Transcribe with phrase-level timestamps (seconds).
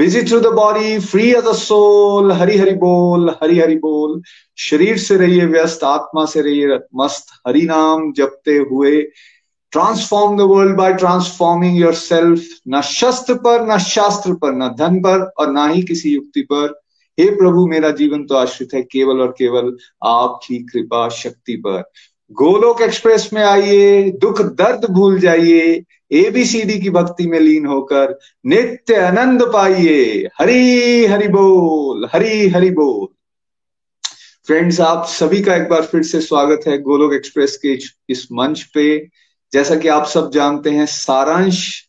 [0.00, 4.20] Busy through the body free as a soul Hari Hari बोल हरि हरि बोल
[4.58, 9.00] शरीर से रहिए व्यस्त आत्मा से रहिए मस्त हरि नाम जपते हुए
[9.72, 15.30] transform the world by transforming yourself न शस्त्र पर न शास्त्र पर न धन पर
[15.38, 16.66] और ना ही किसी युक्ति पर
[17.18, 19.76] हे प्रभु मेरा जीवन तो आश्रित है केवल और केवल
[20.08, 21.82] आपकी कृपा शक्ति पर
[22.36, 25.82] गोलोक एक्सप्रेस में आइए दुख दर्द भूल जाइए
[26.12, 33.08] एबीसीडी की भक्ति में लीन होकर नित्य आनंद पाइए। हरी हरि बोल, हरी हरि बोल।
[34.46, 38.62] फ्रेंड्स आप सभी का एक बार फिर से स्वागत है गोलोक एक्सप्रेस के इस मंच
[38.62, 39.08] पे।
[39.52, 41.88] जैसा कि आप सब जानते हैं, सारांश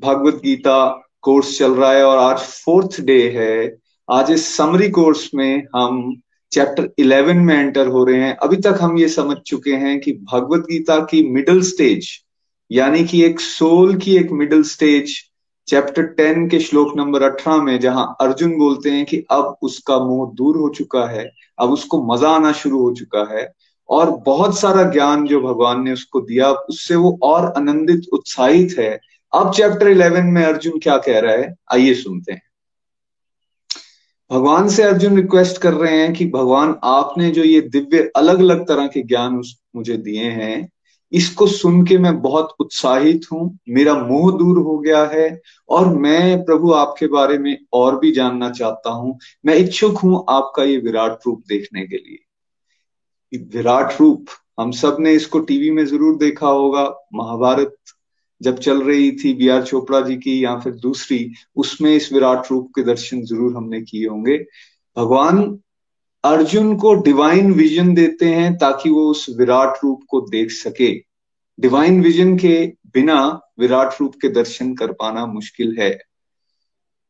[0.00, 3.78] भगवत गीता कोर्स चल रहा है और आज फोर्थ डे है।
[4.10, 6.20] आज इस समरी कोर्स में हम
[6.52, 10.12] चैप्टर 11 में एंटर हो रहे हैं। अभी तक हम ये समझ चुके हैं कि
[10.12, 12.24] भगवत गीता की मिडिल स्टेज
[12.70, 15.14] यानी कि एक सोल की एक मिडिल स्टेज
[15.68, 20.32] चैप्टर टेन के श्लोक नंबर 18 में जहाँ अर्जुन बोलते हैं कि अब उसका मोह
[20.34, 23.52] दूर हो चुका है, अब उसको मज़ा आना शुरू हो चुका है
[23.88, 29.00] और बहुत सारा ज्ञान जो भगवान ने उसको दिया, उससे वो और आनंदित, उत्साहित है।
[29.32, 32.42] अब चैप्टर 11 में अर्जुन क्या कह रहा है, आइए सुनते हैं।
[34.30, 38.68] भगवान से अर्जुन रिक्वेस्ट कर रहे हैं कि भगवान आपने जो ये दिव्य अलग अलग
[38.68, 39.42] तरह के ज्ञान
[39.76, 40.68] मुझे दिए हैं
[41.12, 46.42] इसको सुन के मैं बहुत उत्साहित हूँ। मेरा मोह दूर हो गया है और मैं
[46.44, 51.26] प्रभु आपके बारे में और भी जानना चाहता हूँ। मैं इच्छुक हूँ आपका ये विराट
[51.26, 54.26] रूप देखने के लिए। विराट रूप,
[54.60, 56.84] हम सबने इसको टीवी में ज़रूर देखा होगा।
[57.14, 57.76] महाभारत
[58.40, 62.50] जब चल रही थी बी आर चोपड़ा जी की या फिर दूसरी, उसमें इस विराट
[62.50, 64.36] रूप के दर्शन ज़रूर हमने किए होंगे।
[64.96, 65.42] भगवान
[66.24, 70.92] अर्जुन को डिवाइन विजन देते हैं ताकि वो उस विराट रूप को देख सके।
[71.58, 72.56] डिवाइन विजन के
[72.94, 73.20] बिना
[73.60, 75.98] विराट रूप के दर्शन कर पाना मुश्किल है।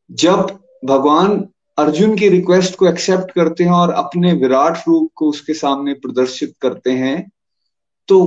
[0.09, 5.53] जब भगवान अर्जुन की रिक्वेस्ट को एक्सेप्ट करते हैं और अपने विराट रूप को उसके
[5.53, 7.31] सामने प्रदर्शित करते हैं
[8.09, 8.19] तो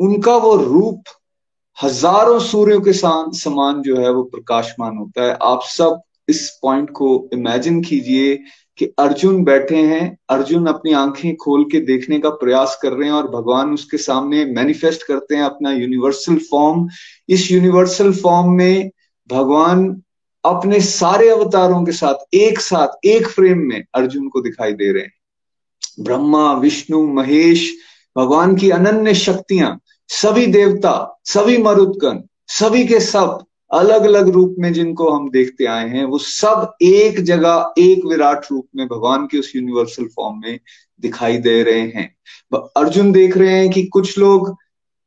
[0.00, 1.02] उनका वो रूप
[1.78, 7.28] हज़ारों सूर्यों के समान जो है वो प्रकाशमान होता है। आप सब इस पॉइंट को
[7.32, 8.34] इमेजिन कीजिए
[8.76, 13.14] कि अर्जुन बैठे हैं, अर्जुन अपनी आँखें खोल के देखने का प्रयास कर रहे हैं
[13.14, 16.88] और भगवान उसके सामने मैनिफेस्ट करते हैं अपना यूनिवर्सल फॉर्म
[17.28, 18.90] इस यूनिवर्सल फॉर्म में
[19.30, 20.02] भगवान
[20.44, 25.02] अपने सारे अवतारों के साथ, एक साथ, एक फ्रेम में अर्जुन को दिखाई दे रहे
[25.02, 25.12] हैं।
[26.00, 27.76] ब्रह्मा, विष्णु, महेश,
[28.18, 34.72] भगवान की अनन्य शक्तियाँ, सभी देवता, सभी मरुदगण, सभी के सब अलग अलग रूप में
[34.72, 39.38] जिनको हम देखते आए हैं, वो सब एक जगह, एक विराट रूप में भगवान के
[39.38, 40.58] उस यूनिवर्सल फॉर्म में
[41.00, 42.14] दिखाई दे रहे हैं।
[42.76, 44.54] अर्जुन देख रहे हैं कि कुछ लोग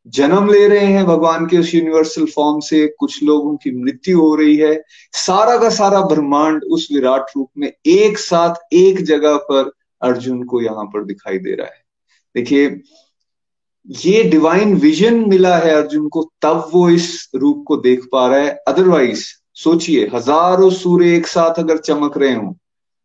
[0.07, 4.33] जन्म ले रहे हैं भगवान के उस यूनिवर्सल फॉर्म से, कुछ लोगों की मृत्यु हो
[4.35, 4.81] रही है।
[5.13, 9.71] सारा का सारा ब्रह्मांड उस विराट रूप में एक साथ, एक जगह पर
[10.01, 11.81] अर्जुन को यहाँ पर दिखाई दे रहा है।
[12.35, 12.69] देखिए
[13.89, 18.39] ये डिवाइन विजन मिला है अर्जुन को, तब वो इस रूप को देख पा रहा
[18.39, 22.55] है। अदरवाइज़ सोचिए, हज़ारों सूर्य एक साथ अगर चमक रहे हो,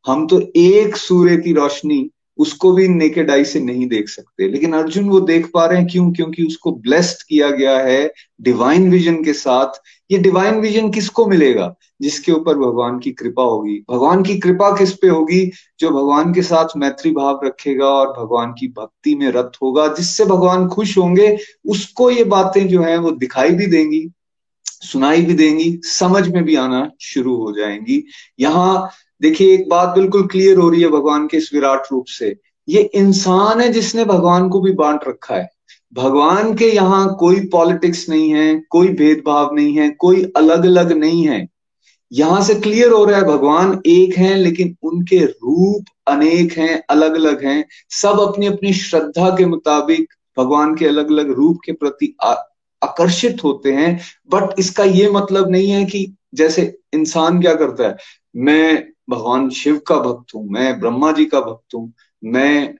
[0.07, 4.73] हम तो एक सूर्य की रोशनी उसको भी नेकेड आई से नहीं देख सकते। लेकिन
[4.73, 6.12] अर्जुन वो देख पा रहे हैं क्यों?
[6.12, 9.69] क्योंकि उसको ब्लेस्ड किया गया है डिवाइन विजन के साथ।
[10.11, 11.75] ये डिवाइन विजन किसको मिलेगा?
[12.02, 15.52] जिसके ऊपर भगवान की कृपा होगी। भगवान की कृपा किस पे होगी?
[15.81, 20.25] जो भगवान के साथ मैत्री भाव रखेगा और भगवान की भक्ति में रत होगा। जिससे
[20.25, 24.11] भगवान खुश होंगे, उसको ये बातें जो है वो दिखाई भी देंगी,
[24.64, 28.05] सुनाई भी देंगी, समझ में भी आना शुरू हो जाएँगी।
[28.40, 28.90] यहाँ
[29.20, 32.37] देखिए, एक बात बिल्कुल क्लियर हो रही है भगवान के इस विराट रूप से।
[32.69, 35.49] ये इंसान है जिसने भगवान को भी बांट रखा है।
[35.93, 41.26] भगवान के यहाँ कोई पॉलिटिक्स नहीं है, कोई भेदभाव नहीं है, कोई अलग अलग नहीं
[41.29, 41.47] है।
[42.12, 47.14] यहाँ से क्लियर हो रहा है, भगवान एक हैं, लेकिन उनके रूप अनेक हैं अलग
[47.14, 52.14] अलग हैं। सब अपनी अपनी श्रद्धा के मुताबिक भगवान के अलग अलग रूप के प्रति
[52.82, 53.99] आकर्षित होते हैं।
[54.31, 56.62] बट इसका ये मतलब नहीं है कि जैसे
[56.94, 57.97] इंसान क्या करता है,
[58.37, 62.75] मैं भगवान शिव का भक्त हूँ, मैं ब्रह्मा जी का भक्त हूँ, मैं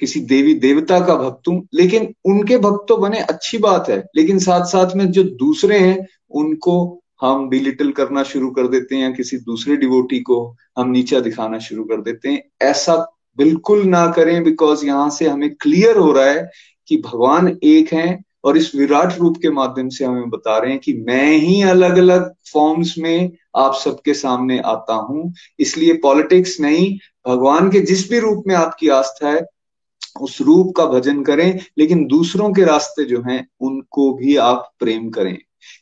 [0.00, 4.38] किसी देवी देवता का भक्त हूँ, लेकिन उनके भक्त तो बने अच्छी बात है, लेकिन
[4.38, 9.10] साथ साथ में जो दूसरे हैं, उनको हम डिलिटल करना शुरू कर देते हैं या
[9.10, 12.96] किसी दूसरे डिवोटी को हम नीचा दिखाना शुरू कर देते हैं, ऐसा
[13.38, 16.50] बिल्कुल ना करें बिकॉज़ यहाँ से हमें क्लियर हो रहा है
[16.88, 20.80] कि भगवान एक हैं और इस विराट रूप के माध्यम से हमें बता रहे हैं
[20.80, 26.98] कि मैं ही अलग अलग फॉर्म्स में आप सबके सामने आता हूँ। इसलिए पॉलिटिक्स नहीं,
[27.28, 29.46] भगवान के जिस भी रूप में आपकी आस्था है,
[30.20, 35.10] उस रूप का भजन करें, लेकिन दूसरों के रास्ते जो हैं, उनको भी आप प्रेम
[35.10, 35.38] करें।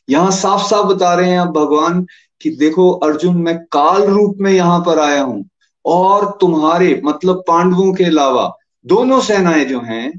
[0.09, 2.05] यहाँ साफ़ साफ़ बता रहे हैं आप भगवान
[2.41, 5.45] कि देखो, अर्जुन, मैं काल रूप में यहाँ पर आया हूँ,
[5.85, 8.51] और तुम्हारे मतलब पांडवों के अलावा,
[8.85, 10.11] दोनों सेनाएँ जो हैं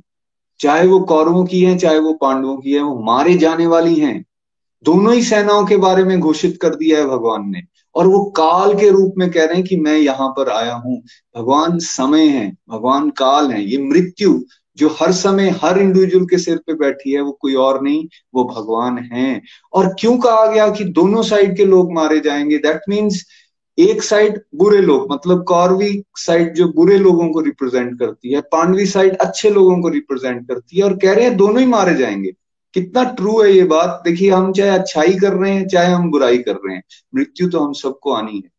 [0.65, 4.25] चाहे वो कौरवों की है, चाहे वो पांडवों की है, वो मारे जाने वाली हैं।
[4.85, 7.63] दोनों ही सेनाओं के बारे में घोषित कर दिया है भगवान ने।
[7.95, 11.03] और वो काल के रूप में कह रहे हैं कि मैं यहाँ पर आया हूँ।
[11.37, 14.45] भगवान समय है, भगवान काल है। ये मृत्यु
[14.77, 18.45] जो हर समय हर इंडिविजुअल के सिर पे बैठी है, वो कोई और नहीं, वो
[18.45, 22.59] भगवान है। और क्यों कहा गया कि दोनों साइड के लोग मारे जाएँगे?
[22.59, 23.27] दैट मीन्स
[23.79, 28.87] एक साइड बुरे लोग मतलब कौरवी साइड जो बुरे लोगों को रिप्रेजेंट करती है, पांडवी
[28.87, 32.33] साइड अच्छे लोगों को रिप्रेजेंट करती है और कह रहे हैं दोनों ही मारे जाएँगे।
[32.75, 34.03] कितना ट्रू है ये बात?
[34.05, 36.83] देखिए, हम चाहे अच्छाई कर रहे हैं, चाहे हम बुराई कर रहे हैं,
[37.15, 38.51] मृत्यु तो हम सबको आनी है।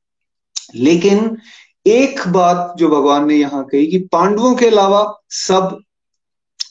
[0.75, 1.37] लेकिन
[1.87, 5.79] एक बात जो भगवान ने यहाँ कही कि पांडवों के अलावा सब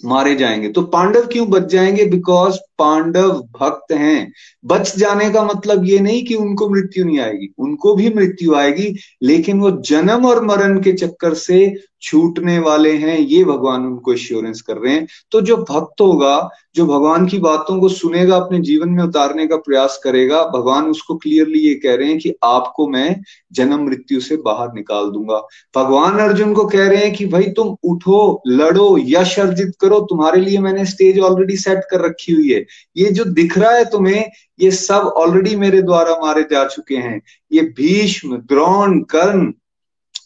[0.05, 2.05] मारे जाएँगे। तो पांडव क्यों बच जाएँगे?
[2.05, 3.31] बिकॉज़ पांडव
[3.61, 4.32] भक्त हैं।
[4.65, 8.97] बच जाने का मतलब ये नहीं कि उनको मृत्यु नहीं आएगी, उनको भी मृत्यु आएगी,
[9.23, 14.61] लेकिन वो जन्म और मरण के चक्कर से छूटने वाले हैं, ये भगवान उनको एश्योरेंस
[14.61, 18.88] कर रहे हैं। तो जो भक्त होगा, जो भगवान की बातों को सुनेगा, अपने जीवन
[18.88, 23.21] में उतारने का प्रयास करेगा, भगवान उसको क्लियरली ये कह रहे हैं कि आपको मैं
[23.53, 25.38] जन्म मृत्यु से बाहर निकाल दूँगा।
[25.76, 30.41] भगवान अर्जुन को कह रहे हैं कि भाई तुम उठो, लड़ो, यश अर्जित करो, तुम्हारे
[30.41, 32.63] लिए मैंने स्टेज ऑलरेडी सेट कर रखी हुई है।
[32.96, 34.31] ये जो दिख रहा है तुम्हें,
[34.61, 37.20] ये सब ऑलरेडी मेरे द्वारा मारे जा चुके हैं।
[37.52, 39.52] ये भीष्म, द्रोण, कर्ण,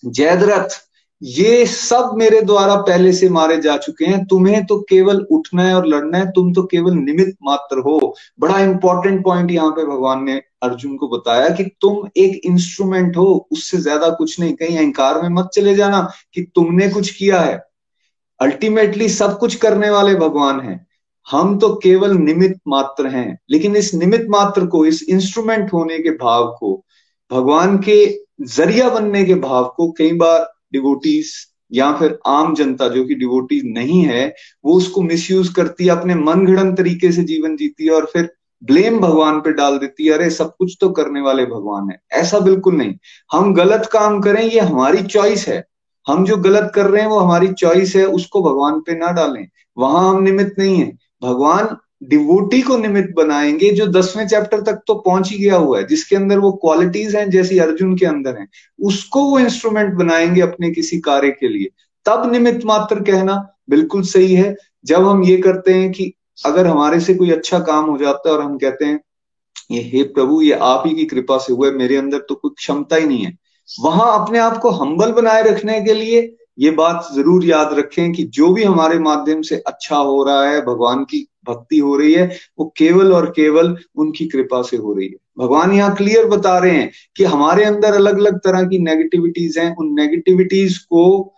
[0.06, 0.82] जयद्रथ,
[1.22, 5.74] ये सब मेरे द्वारा पहले से मारे जा चुके हैं। तुम्हें तो केवल उठना है
[5.74, 10.22] और लड़ना है, तुम तो केवल निमित्त मात्र हो। बड़ा इंपॉर्टेंट पॉइंट यहाँ पे भगवान
[10.24, 15.20] ने अर्जुन को बताया कि तुम एक इंस्ट्रूमेंट हो, उससे ज़्यादा कुछ नहीं। कहीं अहंकार
[15.22, 17.60] में मत चले जाना कि तुमने कुछ किया है।
[18.40, 20.86] अल्टीमेटली सब कुछ करने वाले भगवान हैं।
[21.30, 26.10] हम तो केवल निमित्त मात्र हैं, लेकिन इस निमित्त मात्र को, इस इंस्ट्रूमेंट होने के
[26.10, 26.84] भाव को,
[27.32, 31.32] भगवान के ज़रिया बनने के भाव को कई बार डिवोटीज
[31.72, 34.34] या फिर आम जनता जो कि डिवोटी नहीं है,
[34.64, 38.32] वो उसको मिसयूज करती है, अपने मन घड़न तरीके से जीवन जीती है और फिर
[38.64, 42.38] ब्लेम भगवान पे डाल देती है, अरे सब कुछ तो करने वाले भगवान है। ऐसा
[42.38, 42.94] बिल्कुल नहीं।
[43.32, 45.64] हम गलत काम करें, ये हमारी चॉइस है।
[46.08, 49.48] हम जो गलत कर रहे हैं, वो हमारी चॉइस है, उसको भगवान पे ना डालें।
[49.78, 54.94] वहाँ हम निमित्त नहीं है। भगवान डिवोटी को निमित्त बनाएँगे, जो दसवें चैप्टर तक तो
[54.94, 58.48] पहुँच ही गया हुआ है, जिसके अंदर वो क्वालिटीज हैं जैसी अर्जुन के अंदर हैं,
[58.80, 61.68] उसको वो इंस्ट्रूमेंट बनाएँगे अपने किसी कार्य के लिए।
[62.06, 66.12] तब निमित्त मात्र कहना बिल्कुल सही है। जब हम ये करते हैं कि
[66.46, 69.00] अगर हमारे से कोई अच्छा काम हो जाता है और हम कहते हैं,
[69.70, 72.50] ये हे प्रभु, ये आप ही की कृपा से हुआ है, मेरे अंदर तो कोई
[72.56, 73.38] क्षमता ही नहीं है।
[73.80, 78.22] वहाँ अपने आप को हम्बल बनाए रखने के लिए ये बात ज़रूर याद रखें कि
[78.24, 82.26] जो भी हमारे माध्यम से अच्छा हो रहा है, भगवान की भक्ति हो रही है,
[82.58, 86.72] वो केवल और केवल उनकी कृपा से हो रही है। भगवान यहाँ क्लियर बता रहे
[86.72, 91.34] हैं कि हमारे अंदर अलग अलग तरह की नेगेटिविटीज हैं। उन नेगेटिविटीज को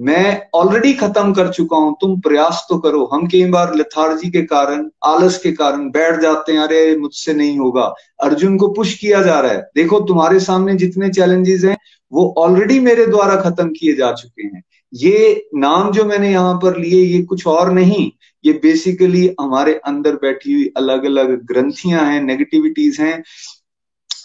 [0.00, 4.42] मैं ऑलरेडी खत्म कर चुका हूँ, तुम प्रयास तो करो। हम कई बार लथार्जी के
[4.42, 9.22] कारण, आलस के कारण बैठ जाते हैं, अरे मुझसे नहीं होगा। अर्जुन को पुश किया
[9.22, 11.76] जा रहा है। देखो, तुम्हारे सामने जितने चैलेंजेस हैं,
[12.12, 14.62] वो ऑलरेडी मेरे द्वारा खत्म किए जा चुके हैं।
[14.94, 18.10] ये नाम जो मैंने यहाँ पर लिए, ये कुछ और नहीं।
[18.44, 23.22] ये बेसिकली हमारे अंदर बैठी हुई अलग अलग ग्रंथियाँ हैं नेगेटिविटीज हैं।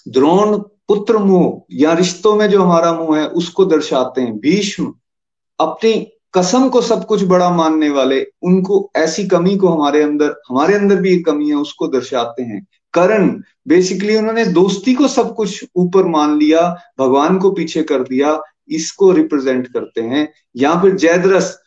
[0.07, 4.93] द्रोण पुत्र मुँह या रिश्तों में जो हमारा मुँह है, उसको दर्शाते हैं। भीष्म
[5.59, 10.73] अपनी कसम को सब कुछ बड़ा मानने वाले, उनको ऐसी कमी को हमारे अंदर हमारे
[10.73, 15.65] अंदर भी एक कमी है, उसको दर्शाते हैं। करण बेसिकली उन्होंने दोस्ती को सब कुछ
[15.75, 21.59] ऊपर मान लिया, भगवान को पीछे कर दिया, इसको रिप्रेजेंट करते हैं। या फिर जयद्रस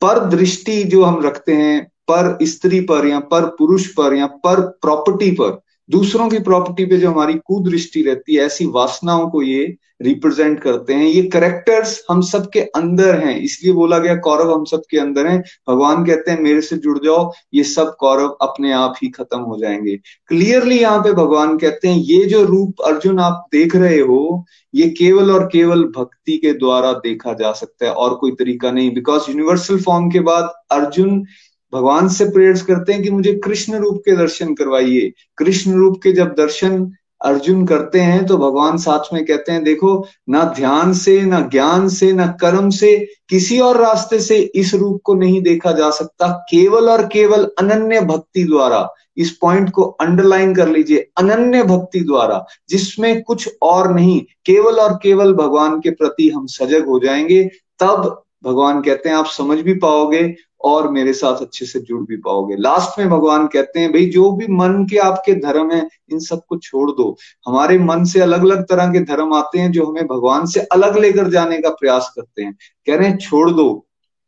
[0.00, 4.60] पर दृष्टि जो हम रखते हैं, पर स्त्री पर या पर पुरुष पर या पर
[4.60, 5.60] प्रॉपर्टी पर
[5.90, 10.94] दूसरों की प्रॉपर्टी पे जो हमारी कुदृष्टि रहती है, ऐसी वासनाओं को ये रिप्रेजेंट करते
[10.94, 15.44] हैं। ये करेक्टर्स हम सबके अंदर हैं। इसलिए बोला गया कौरव हम सबके अंदर हैं।
[15.68, 19.58] भगवान कहते हैं, मेरे से जुड़ जाओ, ये सब कौरव अपने आप ही खत्म हो
[19.58, 24.44] जाएँगे। क्लियरली यहाँ पे भगवान कहते हैं, ये जो रूप अर्जुन आप देख रहे हो,
[24.74, 28.94] ये केवल और केवल भक्ति के द्वारा देखा जा सकता है। और कोई तरीका नहीं।
[28.94, 31.24] बिकॉज़ यूनिवर्सल फॉर्म के बाद अर्जुन
[31.74, 36.12] भगवान से प्रेयर्स करते हैं कि मुझे कृष्ण रूप के दर्शन करवाइए। कृष्ण रूप के
[36.12, 36.92] जब दर्शन
[37.24, 41.88] अर्जुन करते हैं तो भगवान साथ में कहते हैं, देखो, ना ध्यान से, ना ज्ञान
[41.88, 46.28] से, ना कर्म से, किसी और रास्ते से इस रूप को नहीं देखा जा सकता।
[46.28, 52.46] केवल और केवल अनन्य भक्ति द्वारा। इस पॉइंट को अंडरलाइन कर लीजिए, अनन्य भक्ति द्वारा,
[52.68, 58.22] जिसमें कुछ और नहीं। केवल और केवल भगवान के प्रति हम सजग हो जाएँगे, तब
[58.44, 62.56] भगवान कहते हैं, आप समझ भी पाओगे और मेरे साथ अच्छे से जुड़ भी पाओगे।
[62.56, 66.58] लास्ट में भगवान कहते हैं, भाई, जो भी मन के आपके धर्म है, इन सबको
[66.58, 67.16] छोड़ दो।
[67.46, 70.98] हमारे मन से अलग अलग तरह के धर्म आते हैं, जो हमें भगवान से अलग
[70.98, 72.56] लेकर जाने का प्रयास करते हैं।
[72.86, 73.86] कह रहे हैं, छोड़ दो।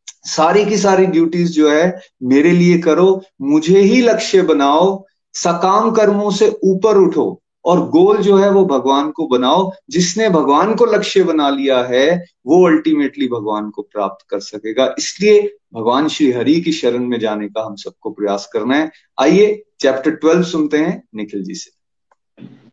[0.09, 6.31] सारी की सारी ड्यूटीज़ जो है, मेरे लिए करो। मुझे ही लक्ष्य बनाओ। सकाम कर्मों
[6.31, 11.23] से ऊपर उठो। और गोल जो है वो भगवान को बनाओ। जिसने भगवान को लक्ष्य
[11.23, 16.73] बना लिया है, वो अल्टीमेटली भगवान को प्राप्त कर सकेगा। इसलिए भगवान श्री हरि की
[16.73, 21.43] शरण में जाने का हम सबको प्रयास करना है। आइए चैप्टर ट्वेल्व सुनते हैं निखिल
[21.43, 21.77] जी से।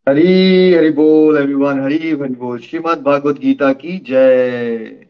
[0.09, 5.07] हरी, हरि बोल एवरीवन हरी हरि बोल। श्रीमद भागवत गीता की जय।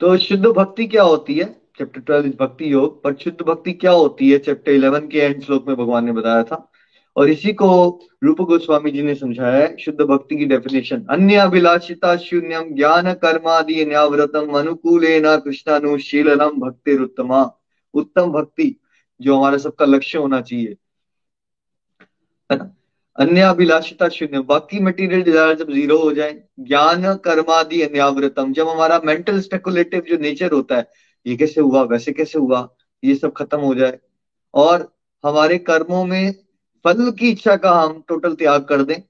[0.00, 1.44] तो शुद्ध भक्ति क्या होती है?
[1.78, 4.38] चैप्टर ट्वेल्व भक्ति योग। पर शुद्ध भक्ति क्या होती है?
[4.38, 6.69] चैप्टर इलेवन के एंड श्लोक में भगवान ने बताया था।
[7.16, 7.68] और इसी को
[8.24, 13.84] रूप गोस्वामी जी ने समझाया है, शुद्ध भक्ति की डेफिनेशन अन्य अभिलाषिता शून्यम ज्ञान कर्मादि
[13.84, 15.06] न्याव्रतम अनुकूल
[15.44, 17.42] कृष्णानुशीलनम भक्ति उत्तमा
[17.94, 18.76] उत्तम भक्ति,
[19.20, 20.76] जो हमारा सबका लक्ष्य होना चाहिए।
[23.18, 29.00] अन्य अभिलाषिता शून्य। बाकी मटेरियल डिज़ायर जब ज़ीरो हो जाए, ज्ञान कर्मादि अन्यावृतम जब हमारा
[29.04, 30.86] मेंटल स्पेकुलेटिव जो नेचर होता है,
[31.26, 32.68] ये कैसे हुआ, वैसे कैसे हुआ,
[33.02, 33.98] ये सब खत्म हो जाए।
[34.54, 34.92] और
[35.24, 36.34] हमारे कर्मों में
[36.84, 39.00] फल की इच्छा का हम टोटल त्याग कर दें।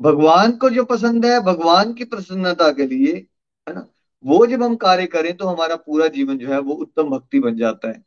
[0.00, 3.14] भगवान को जो पसंद है भगवान की प्रसन्नता के लिए
[3.66, 3.86] है ना?
[4.24, 7.56] वो जब हम कार्य करें तो हमारा पूरा जीवन जो है वो उत्तम भक्ति बन
[7.56, 8.02] जाता है।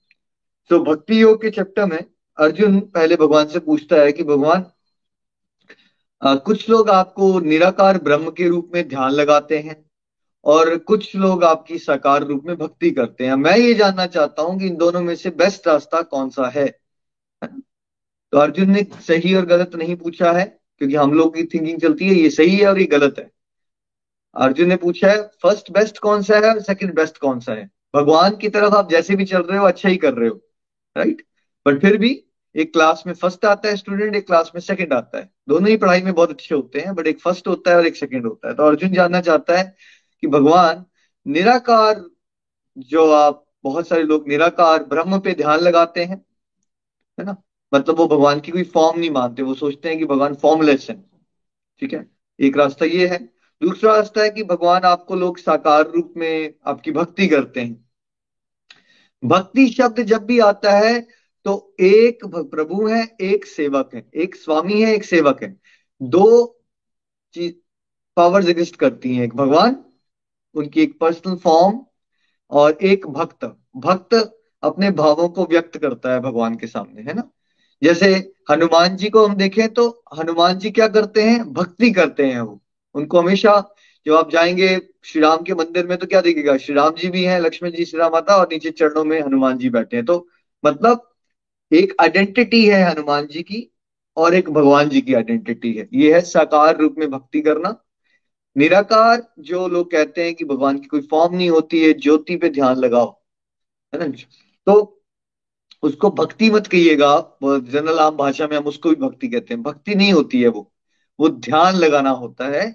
[0.70, 2.04] तो भक्ति योग के चैप्टर में
[2.38, 4.66] अर्जुन पहले भगवान से पूछता है कि भगवान
[6.22, 9.76] आ, कुछ लोग आपको निराकार ब्रह्म के रूप में ध्यान लगाते हैं
[10.46, 14.60] और कुछ लोग आपकी साकार रूप में भक्ति करते हैं। मैं ये जानना चाहता हूँ
[14.60, 16.81] कि इन दोनों में से बेस्ट रास्ता कौन सा है?
[18.34, 20.46] तो अर्जुन ने सही और गलत नहीं पूछा है,
[20.78, 23.30] क्योंकि हम लोग की थिंकिंग चलती है, ये सही है और ये गलत है।
[24.36, 27.70] अर्जुन ने पूछा है फ़र्स्ट बेस्ट कौन सा है और सेकंड बेस्ट कौन सा है?
[27.96, 30.36] भगवान की तरफ़ आप जैसे भी चल रहे हो अच्छा ही कर रहे हो
[30.96, 31.22] राइट
[31.66, 32.12] बट फिर भी
[32.56, 35.78] एक क्लास में फ़र्स्ट आता है स्टूडेंट एक क्लास में सेकंड आता है। दोनों ही
[35.78, 38.48] पढ़ाई में बहुत अच्छे होते हैं बट एक फ़र्स्ट होता है और एक सेकंड होता
[38.50, 39.64] है। तो अर्जुन जानना चाहता है
[40.22, 40.84] कि भगवान
[41.26, 42.04] निराकार,
[42.78, 46.18] जो आप, बहुत सारे लोग निराकार, ब्रह्म पे ध्यान लगाते हैं,
[47.18, 47.36] है ना?
[47.74, 51.04] मतलब वो भगवान की कोई फॉर्म नहीं मानते, वो सोचते हैं कि भगवान फॉर्मलेस है।
[51.80, 52.10] ठीक है?
[52.40, 53.18] एक रास्ता ये है।
[53.62, 57.90] दूसरा रास्ता है कि भगवान आपको लोग साकार रूप में आपकी भक्ति करते हैं।
[59.24, 61.08] भक्ति शब्द जब भी आता है
[61.46, 65.60] तो एक प्रभु है, एक सेवक है। एक स्वामी है, एक सेवक है।
[66.02, 66.60] दो
[67.34, 67.54] चीज़
[68.16, 69.86] पावर्स एग्जिस्ट करती हैं। एक भगवान,
[70.56, 71.80] उनकी एक पर्सनल फॉर्म
[72.50, 74.14] और एक भक्त। भक्त
[74.64, 77.30] अपने भावों को व्यक्त करता है भगवान के सामने, है ना?
[77.84, 81.54] जैसे हनुमान जी को हम देखें तो हनुमान जी क्या करते हैं?
[81.54, 82.62] भक्ति करते हैं वो।
[82.94, 86.58] उनको हमेशा जब आप जाएँगे श्री राम के मंदिर में तो क्या देखेगा?
[86.58, 89.58] श्री राम जी भी हैं, लक्ष्मण जी श्री राम माता और नीचे चरणों में हनुमान
[89.58, 90.28] जी बैठे हैं। तो
[90.66, 91.12] मतलब
[91.74, 93.72] एक आइडेंटिटी है हनुमान जी की
[94.18, 97.84] और एक भगवान जी की आइडेंटिटी है। ये है साकार रूप में भक्ति करना।
[98.58, 102.50] निराकार जो लोग कहते हैं कि भगवान की कोई फॉर्म नहीं होती है, ज्योति पे
[102.50, 103.22] ध्यान लगाओ।
[103.96, 104.16] है ना?
[104.66, 105.01] तो
[105.84, 109.96] उसको भक्ति मत कहिएगा। जनरल आम भाषा में हम उसको भी भक्ति कहते हैं। भक्ति
[109.96, 110.72] नहीं होती है वो।
[111.20, 112.66] वो ध्यान लगाना होता है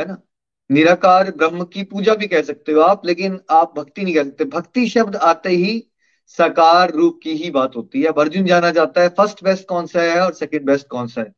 [0.00, 0.22] है ना?
[0.70, 4.44] निराकार ब्रह्म की पूजा भी कह सकते हो आप, लेकिन आप भक्ति नहीं कह सकते।
[4.44, 5.90] भक्ति शब्द आते ही
[6.26, 10.02] साकार रूप की ही बात होती है। अर्जुन जाना जाता है फ़र्स्ट बेस्ट कौन सा
[10.02, 11.32] है और सेकंड बेस्ट कौन सा है?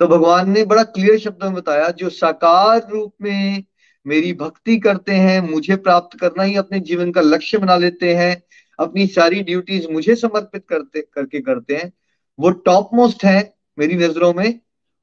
[0.00, 3.64] तो भगवान ने बड़ा क्लियर शब्दों में बताया, जो साकार रूप में
[4.06, 8.42] मेरी भक्ति करते हैं, मुझे प्राप्त करना ही अपने जीवन का लक्ष्य बना लेते हैं
[8.80, 11.92] अपनी सारी ड्यूटीज़ मुझे समर्पित करते, करके करते हैं।
[12.38, 14.60] वो टॉप मोस्ट है मेरी नज़रों में।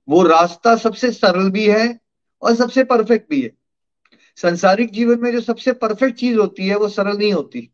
[0.07, 1.99] वो रास्ता सबसे सरल भी है
[2.41, 3.51] और सबसे परफेक्ट भी है।
[4.37, 7.69] संसारिक जीवन में जो सबसे परफेक्ट चीज़ होती है, वो सरल नहीं होती।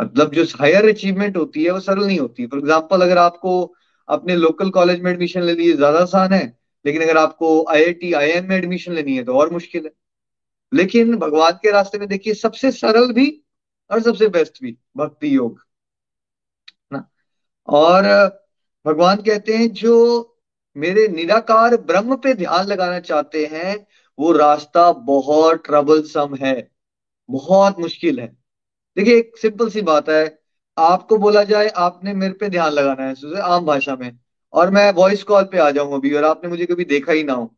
[0.00, 3.74] मतलब जो हायर अचीवमेंट होती है, वो सरल नहीं होती। फॉर एग्ज़ाम्पल अगर आपको
[4.08, 6.44] अपने लोकल कॉलेज में एडमिशन लेनी है ज़्यादा आसान है,
[6.84, 9.92] लेकिन अगर आपको आईआईटी आईएम में एडमिशन लेनी है तो और मुश्किल है।
[10.72, 13.41] लेकिन भगवान के रास्ते में देखिए, सबसे सरल भी
[13.92, 15.60] और सबसे बेस्ट भी, भक्ति योग,
[16.92, 17.04] ना।
[17.68, 18.04] और,
[18.86, 20.28] भगवान कहते हैं, जो
[20.76, 23.76] मेरे निराकार ब्रह्म पे ध्यान लगाना चाहते हैं,
[24.18, 26.70] वो रास्ता बहुत ट्रबलसम है,
[27.28, 28.26] बहुत मुश्किल है।
[28.96, 30.24] देखिए, एक सिंपल सी बात है,
[30.76, 34.12] आपको बोला जाए, आपने मेरे पे ध्यान लगाना है आम भाषा में,
[34.52, 37.32] और मैं वॉइस कॉल पे आ जाऊँ अभी, और आपने मुझे कभी देखा ही ना
[37.32, 37.54] हो।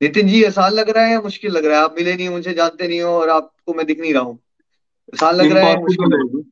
[0.00, 1.84] नितिन जी आसान लग रहा है या मुश्किल लग रहा है?
[1.84, 4.38] आप मिले नहीं मुझे जानते नहीं हो, और आपको मैं दिख नहीं रहा हूँ।
[5.08, 6.42] आसान लग रहा है मुश्किल है।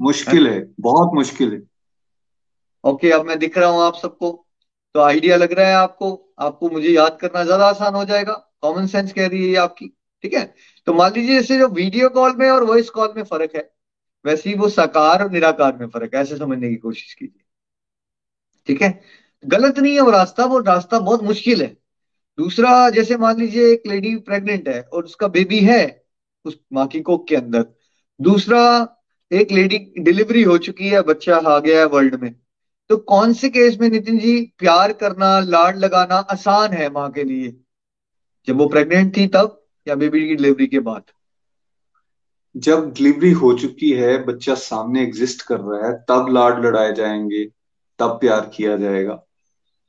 [0.00, 1.62] मुश्किल है बहुत मुश्किल है।
[2.84, 4.30] ओके अब मैं दिख रहा हूँ आप सबको।
[4.94, 8.32] तो आइडिया लग रहा है आपको आपको मुझे याद करना ज़्यादा आसान हो जाएगा।
[8.62, 9.86] कॉमन सेंस कह रही है आपकी
[10.24, 10.44] ठीक है?
[10.86, 13.70] तो मान लीजिए जैसे जो वीडियो कॉल में और वॉइस कॉल में फ़र्क है
[14.24, 17.42] वैसे ही वो साकार और निराकार में फ़र्क है ऐसे समझने की कोशिश कीजिए।
[18.68, 19.00] ठीक है?
[19.44, 21.68] गलत नहीं है वो रास्ता वो रास्ता बहुत मुश्किल है।
[22.38, 25.82] दूसरा जैसे मान लीजिए एक लेडी प्रेग्नेंट है और उसका बेबी है
[26.46, 27.66] उस माँ की कोक के अंदर
[28.20, 28.62] दूसरा
[29.32, 32.34] एक लेडी डिलीवरी हो चुकी है बच्चा आ गया है वर्ल्ड में।
[32.88, 37.24] तो कौन से केस में नितिन जी प्यार करना लाड लगाना आसान है माँ के
[37.24, 37.56] लिए?
[38.46, 41.02] जब वो प्रेग्नेंट थी तब या बेबी की डिलीवरी के बाद?
[42.56, 47.44] जब डिलीवरी हो चुकी है बच्चा सामने एग्जिस्ट कर रहा है तब लाड लड़ाए जाएँगे
[47.98, 49.22] तब प्यार किया जाएगा।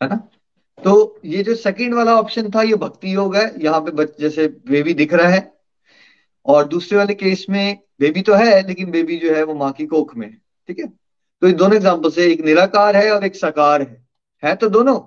[0.03, 0.15] है ना?
[0.83, 4.93] तो ये जो सेकंड वाला ऑप्शन था ये भक्ति योग है। यहाँ पे जैसे बेबी
[4.93, 5.54] दिख रहा है
[6.45, 9.85] और दूसरे वाले केस में बेबी तो है, लेकिन बेबी जो है वो माँ की
[9.85, 10.87] कोख में है, ठीक है?
[11.41, 14.07] तो ये दोनों एग्ज़ाम्पल से एक निराकार है और एक साकार है।
[14.43, 14.99] है तो दोनों।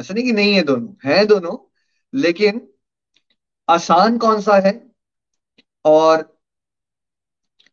[0.00, 1.56] ऐसा नहीं कि नहीं है दोनों। है दोनों,
[2.14, 2.68] लेकिन
[3.68, 4.90] आसान कौन सा है?
[5.84, 6.38] और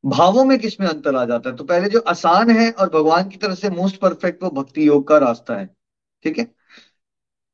[0.06, 1.56] भावों में किसमें अंतर आ जाता है?
[1.56, 5.08] तो पहले जो आसान है और भगवान की तरफ़ से मोस्ट परफेक्ट वो भक्ति योग
[5.08, 5.76] का रास्ता है,
[6.24, 6.56] ठीक है?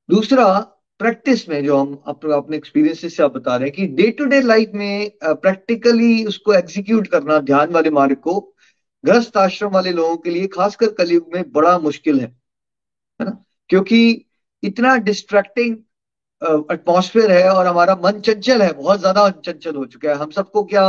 [0.09, 0.72] दूसरा
[1.03, 4.41] प्रैक्टिस में जो हम अपने एक्सपीरियंस से आप बता रहे हैं कि डे टू डे
[4.41, 8.39] लाइफ में प्रैक्टिकली उसको एग्जीक्यूट करना ध्यान वाले मार्ग को
[9.03, 12.27] ग्रस्त आश्रम वाले लोगों के लिए, खासकर कलयुग में, बड़ा मुश्किल है।
[13.19, 13.31] है ना?
[13.69, 14.25] क्योंकि
[14.63, 15.75] इतना डिस्ट्रैक्टिंग
[16.71, 20.63] एटमोसफेयर है और हमारा मन चंचल है, बहुत ज़्यादा चंचल हो चुका है। हम सबको
[20.63, 20.87] क्या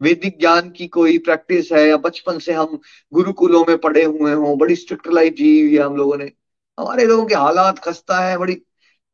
[0.00, 2.78] वैदिक ज्ञान की कोई प्रैक्टिस है या बचपन से हम
[3.12, 6.30] गुरुकुलों में पढ़े हुए हों, बड़ी स्ट्रिक्ट लाइफ जी हुई है हम लोगों ने।
[6.78, 8.60] हमारे लोगों के हालात खस्ता है, बड़ी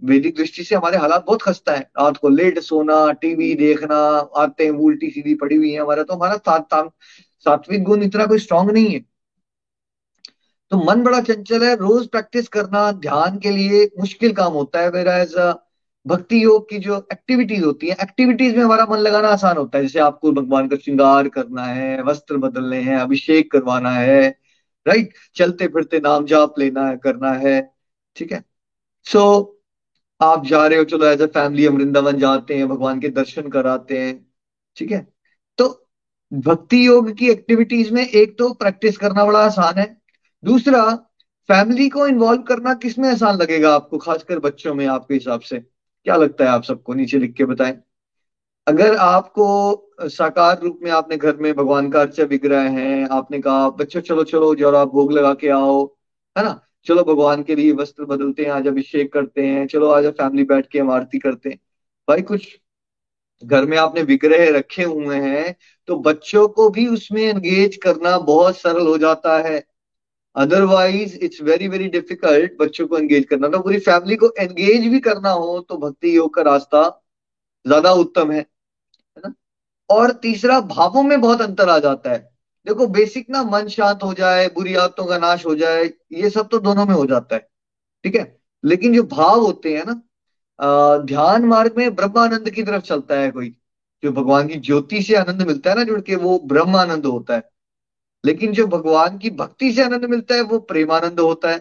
[0.03, 3.97] वैदिक दृष्टि से हमारे हालात बहुत खस्ता है। रात को लेट सोना टीवी देखना
[4.43, 6.93] आते हैं उल्टी सीधी पड़ी हुई है हमारा तो हमारा सात
[7.47, 9.01] सात्विक गुण इतना कोई स्ट्रांग नहीं है।
[10.73, 14.91] तो मन बड़ा चंचल है रोज प्रैक्टिस करना ध्यान के लिए मुश्किल काम होता है।
[14.93, 15.35] मेरा एज
[16.07, 19.85] भक्ति योग की जो एक्टिविटीज़ होती है एक्टिविटीज़ में हमारा मन लगाना आसान होता है।
[19.85, 24.29] जैसे आपको भगवान का श्रृंगार करना है वस्त्र बदलने हैं अभिषेक करवाना है
[24.87, 27.61] राइट चलते फिरते नाम जाप लेना है करना है
[28.17, 28.45] ठीक है?
[29.07, 29.60] सो so,
[30.21, 33.49] आप जा रहे हो, चलो एज ए फैमिली हम वृंदावन जाते हैं, भगवान के दर्शन
[33.49, 34.27] कराते हैं,
[34.77, 35.13] ठीक है?
[35.59, 35.89] तो
[36.33, 40.01] भक्ति योग की एक्टिविटीज़ में एक तो प्रैक्टिस करना बड़ा आसान है।
[40.45, 40.95] दूसरा
[41.49, 45.59] फैमिली को इन्वॉल्व करना किसमें आसान लगेगा आपको, खासकर बच्चों में आपके हिसाब से?
[46.05, 46.95] क्या लगता है आप सबको?
[46.95, 47.79] नीचे लिख के बताएँ।
[48.67, 53.71] अगर आपको साकार रूप में आपने घर में भगवान का अर्चा विग्रह है, आपने कहा,
[53.71, 55.97] बच्चों, चलो चलो, जरा भोग लगा के आओ,
[56.39, 56.61] है ना?
[56.87, 60.67] चलो भगवान के लिए वस्त्र बदलते हैं, आज अभिषेक करते हैं, चलो आज फैमिली बैठ
[60.69, 61.59] के हम आरती करते हैं।
[62.09, 62.49] भाई कुछ
[63.43, 65.55] घर में आपने विग्रह रखे हुए हैं
[65.89, 69.63] तो बच्चों को भी उसमें एंगेज करना बहुत सरल हो जाता है।
[70.37, 75.01] Otherwise it's very very difficult बच्चों को एंगेज करना। तो पूरी फैमिली को एंगेज भी
[75.01, 76.83] करना हो तो भक्ति योग का रास्ता
[77.67, 78.45] ज़्यादा उत्तम है है
[79.19, 79.33] ना?
[79.91, 82.30] और तीसरा, भावों में बहुत अंतर आ जाता है।
[82.67, 86.49] देखो बेसिक ना मन शांत हो जाए, बुरी आदतों का नाश हो जाए, ये सब
[86.49, 87.49] तो दोनों में हो जाता है,
[88.05, 88.41] ठीक है?
[88.65, 90.01] लेकिन जो भाव होते हैं ना
[91.05, 93.49] ध्यान मार्ग में ब्रह्मानंद की तरफ़ चलता है कोई,
[94.03, 97.49] जो भगवान की ज्योति से आनंद मिलता है ना, जुड़ के वो ब्रह्मानंद होता है।
[98.25, 101.59] लेकिन जो भगवान की भक्ति से आनंद मिलता है, वो प्रेमानंद होता है,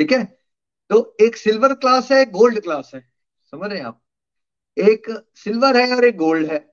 [0.00, 0.24] ठीक है?
[0.90, 3.00] तो एक सिल्वर क्लास है गोल्ड क्लास है,
[3.52, 4.00] समझ रहे हैं आप?
[4.76, 6.69] एक सिल्वर है और एक गोल्ड है।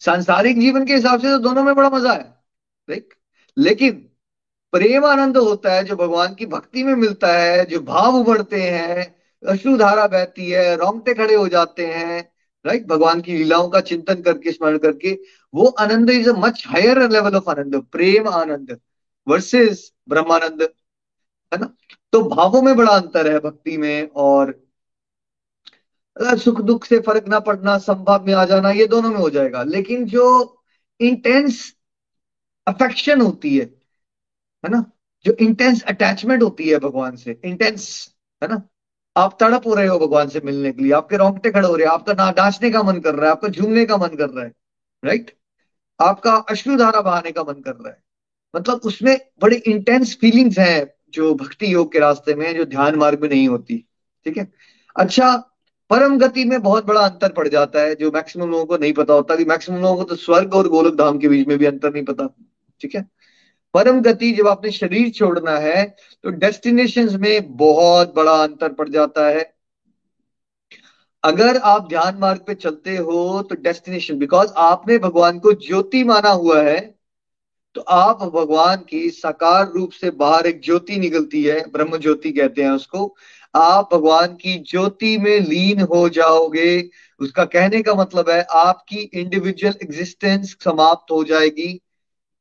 [0.00, 2.22] सांसारिक जीवन के हिसाब से तो दोनों में बड़ा मज़ा है
[2.88, 3.14] देख
[3.56, 3.92] लेकिन
[4.72, 9.14] प्रेम आनंद होता है, जो भगवान की भक्ति में मिलता है, जो भाव उभरते हैं
[9.42, 12.20] अश्रुधारा बहती है, रोंगटे खड़े हो जाते हैं
[12.64, 15.12] राइट भगवान की लीलाओं का चिंतन करके, स्मरण करके,
[15.54, 18.78] वो आनंद is a much higher level of आनंद, प्रेम आनंद
[19.28, 20.62] वर्सेस ब्रह्मानंद,
[21.52, 21.74] है ना?
[22.12, 24.65] तो भावों में बड़ा अंतर है, भक्ति में और
[26.16, 29.62] सुख दुख से फ़र्क ना पड़ना, संभव में आ जाना, ये दोनों में हो जाएगा।
[29.62, 30.26] लेकिन जो
[31.00, 31.72] इंटेंस
[32.66, 33.64] अफेक्शन होती है
[34.64, 34.84] है ना?
[35.24, 38.62] जो इंटेंस अटैचमेंट होती है भगवान से इंटेंस है ना?
[39.16, 41.86] आप तड़प हो रहे हो भगवान से मिलने के लिए, आपके रोंगटे खड़े हो रहे
[41.86, 44.44] हैं, आपका ना नाचने का मन कर रहा है, आपका झूमने का मन कर रहा
[44.44, 44.52] है
[45.04, 45.30] राइट
[46.00, 48.02] आपका अश्रुधारा बहाने का मन कर रहा है।
[48.56, 53.22] मतलब उसमें बड़ी इंटेंस फीलिंग्स हैं जो भक्ति योग के रास्ते में जो ध्यान मार्ग
[53.22, 53.78] में नहीं होती,
[54.24, 54.52] ठीक है?
[54.96, 55.55] अच्छा
[55.90, 59.14] परम गति में बहुत बड़ा अंतर पड़ जाता है, जो मैक्सिमम लोगों को नहीं पता
[59.14, 62.04] होता। मैक्सिमम लोगों को तो स्वर्ग और गोलक धाम के बीच में भी अंतर नहीं
[62.04, 62.28] पता,
[62.80, 63.06] ठीक है?
[63.74, 65.84] परम गति जब आपने शरीर छोड़ना है
[66.24, 69.52] तो डेस्टिनेशन में बहुत बड़ा अंतर पड़ जाता है।
[71.24, 76.30] अगर आप ध्यान मार्ग पे चलते हो तो डेस्टिनेशन बिकॉज़ आपने भगवान को ज्योति माना
[76.32, 76.78] हुआ है
[77.76, 82.62] तो आप भगवान की साकार रूप से बाहर एक ज्योति निकलती है, ब्रह्म ज्योति कहते
[82.62, 83.14] हैं उसको।
[83.54, 89.74] आप भगवान की ज्योति में लीन हो जाओगे। उसका कहने का मतलब है, आपकी इंडिविजुअल
[89.82, 91.80] एग्जिस्टेंस समाप्त हो जाएगी।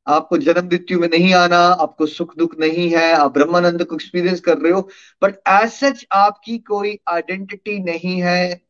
[0.07, 4.39] आपको जन्म मृत्यु में नहीं आना, आपको सुख दुख नहीं है, आप ब्रह्मानंद को एक्सपीरियंस
[4.39, 4.81] कर रहे हो
[5.23, 8.61] बट एज सच आपकी कोई आइडेंटिटी नहीं है।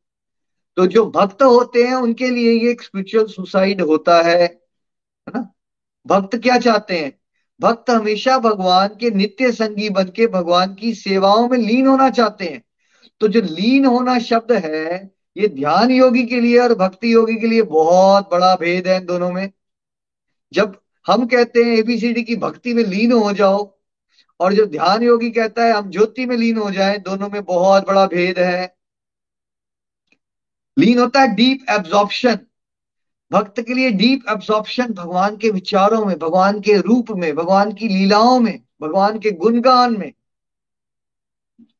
[0.77, 5.53] तो जो भक्त होते हैं, उनके लिए ये एक स्पिरिचुअल सुसाइड होता है है ना?
[6.07, 7.19] भक्त क्या चाहते हैं?
[7.61, 12.45] भक्त हमेशा भगवान के नित्य संगी बन के भगवान की सेवाओं में लीन होना चाहते
[12.45, 12.63] हैं।
[13.19, 17.47] तो जो लीन होना शब्द है, ये ध्यान योगी के लिए और भक्ति योगी के
[17.47, 19.51] लिए बहुत बड़ा भेद है इन दोनों में।
[20.53, 23.77] जब हम कहते हैं एबीसीडी की भक्ति में लीन हो जाओ,
[24.39, 27.87] और जो ध्यान योगी कहता है हम ज्योति में लीन हो जाए, दोनों में बहुत
[27.87, 28.75] बड़ा भेद है।
[30.79, 32.39] लीन होता है डीप एब्जॉर्प्शन।
[33.31, 37.87] भक्त के लिए डीप एब्सॉर्प्शन भगवान के विचारों में, भगवान के रूप में, भगवान की
[37.87, 40.13] लीलाओं में, भगवान के गुणगान में।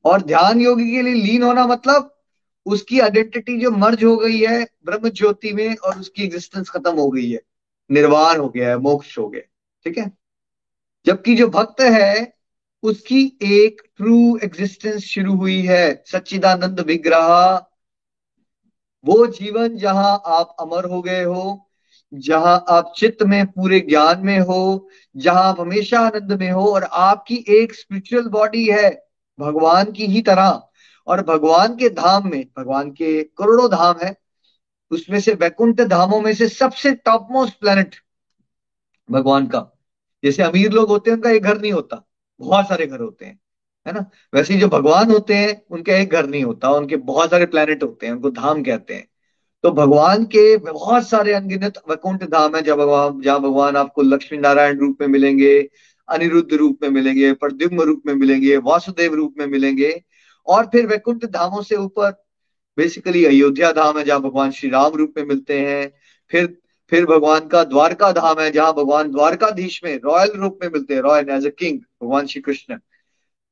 [0.05, 2.11] और ध्यान योगी के लिए लीन होना मतलब
[2.65, 7.09] उसकी आइडेंटिटी जो मर्ज हो गई है ब्रह्म ज्योति में और उसकी एग्जिस्टेंस खत्म हो
[7.09, 7.41] गई है।
[7.91, 9.41] निर्वाण हो गया है, मोक्ष हो गया
[9.83, 10.11] ठीक है?
[11.05, 12.33] जबकि जो भक्त है,
[12.83, 17.65] उसकी एक ट्रू एग्जिस्टेंस शुरू हुई है। सच्चिदानंद विग्रह
[19.05, 21.69] वो जीवन जहाँ आप अमर हो गए हो,
[22.13, 26.83] जहाँ आप चित्त में, पूरे ज्ञान में हो, जहाँ आप हमेशा आनंद में हो और
[26.83, 29.07] आपकी एक स्पिरिचुअल बॉडी है,
[29.39, 30.67] भगवान की ही तरह।
[31.07, 34.17] और भगवान के धाम में, भगवान के करोड़ों धाम है,
[34.91, 37.95] उसमें से वैकुंठ धामों में से सबसे टॉप मोस्ट प्लेनेट
[39.11, 39.77] भगवान का।
[40.23, 42.07] जैसे अमीर लोग होते हैं, उनका एक घर नहीं होता,
[42.39, 43.39] बहुत सारे घर होते हैं।
[43.87, 44.09] है ना?
[44.33, 48.05] वैसे जो भगवान होते हैं, उनका एक घर नहीं होता, उनके बहुत सारे प्लेनेट होते
[48.05, 49.07] हैं, उनको धाम कहते हैं।
[49.63, 54.39] तो भगवान के बहुत सारे अनगिनत वैकुंठ धाम है जब भगवान, जहाँ भगवान आपको लक्ष्मी
[54.39, 55.69] नारायण रूप में मिलेंगे,
[56.09, 60.03] अनिरुद्ध रूप में मिलेंगे, प्रद्युम्न रूप में मिलेंगे, वासुदेव रूप में मिलेंगे।
[60.47, 62.11] और फिर वैकुंठ धामों से ऊपर
[62.77, 65.93] बेसिकली अयोध्या धाम है, जहाँ भगवान श्री राम रूप में मिलते हैं।
[66.29, 66.57] फिर
[66.89, 71.01] फिर भगवान का द्वारका धाम है, जहाँ भगवान द्वारकाधीश में, रॉयल रूप में मिलते हैं,
[71.01, 72.79] रॉयल एज ए किंग भगवान श्री कृष्ण।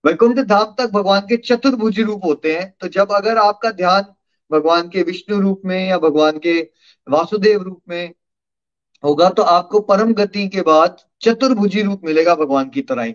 [0.04, 4.06] वैकुंठ धाम तक भगवान के चतुर्भुजी रूप होते हैं। तो जब अगर आपका ध्यान
[4.52, 6.60] भगवान के विष्णु रूप में या भगवान के
[7.08, 8.14] वासुदेव रूप में
[9.04, 13.14] होगा तो आपको परम गति के बाद चतुर्भुजी रूप मिलेगा भगवान की तरह ही।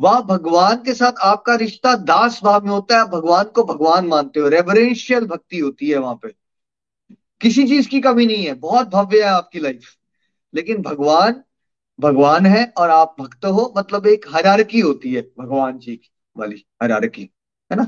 [0.00, 4.40] वहाँ भगवान के साथ आपका रिश्ता दास भाव में होता है। भगवान को भगवान मानते
[4.40, 6.28] हो। रेवरेंशियल भक्ति होती है वहाँ पे।
[7.40, 9.94] किसी चीज़ की कमी नहीं है। बहुत भव्य है आपकी लाइफ
[10.54, 11.42] लेकिन भगवान
[11.98, 16.64] भगवान है और आप भक्त हो। मतलब एक हरारकी होती है भगवान जी की। वाली
[16.82, 17.22] हरारकी
[17.70, 17.86] है ना?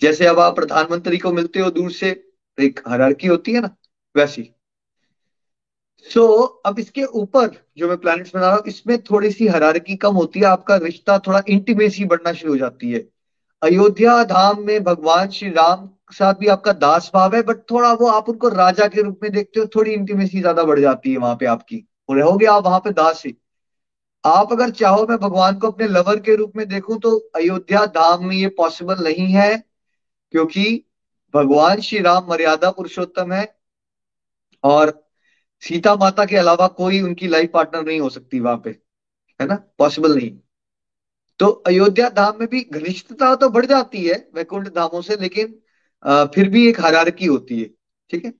[0.00, 2.10] जैसे अब आप प्रधानमंत्री को मिलते हो दूर से
[2.58, 3.74] एक हरारकी होती है ना
[4.14, 4.42] वैसी।
[6.06, 9.96] सो so, अब इसके ऊपर जो मैं प्लैनेट्स बना रहा हूँ इसमें थोड़ी सी हरारकी
[9.96, 12.98] कम होती है आपका रिश्ता थोड़ा इंटीमेसी बढ़ना शुरू हो जाती है।
[13.62, 17.92] अयोध्या धाम में भगवान श्री राम के साथ भी आपका दास भाव है बट थोड़ा
[17.92, 21.18] वो आप उनको राजा के रूप में देखते हो थोड़ी इंटीमेसी ज़्यादा बढ़ जाती है
[21.18, 23.32] वहाँ पे आपकी। रहोगे आप वहाँ पे दास। ही
[24.24, 28.24] आप अगर चाहो मैं भगवान को अपने लवर के रूप में देखूँ तो अयोध्या धाम
[28.26, 29.56] में ये पॉसिबल नहीं है,
[30.34, 30.84] क्योंकि
[31.34, 33.46] भगवान श्री राम मर्यादा पुरुषोत्तम है
[34.64, 34.92] और
[35.62, 38.70] सीता माता के अलावा कोई उनकी लाइफ पार्टनर नहीं हो सकती वहाँ पे,
[39.40, 39.54] है ना?
[39.78, 40.30] पॉसिबल नहीं।
[41.40, 45.54] तो अयोध्या धाम में भी घनिष्ठता तो बढ़ जाती है वैकुंठ धामों से, लेकिन
[46.34, 47.68] फिर भी एक हरारकी होती है,
[48.12, 48.32] ठीक है?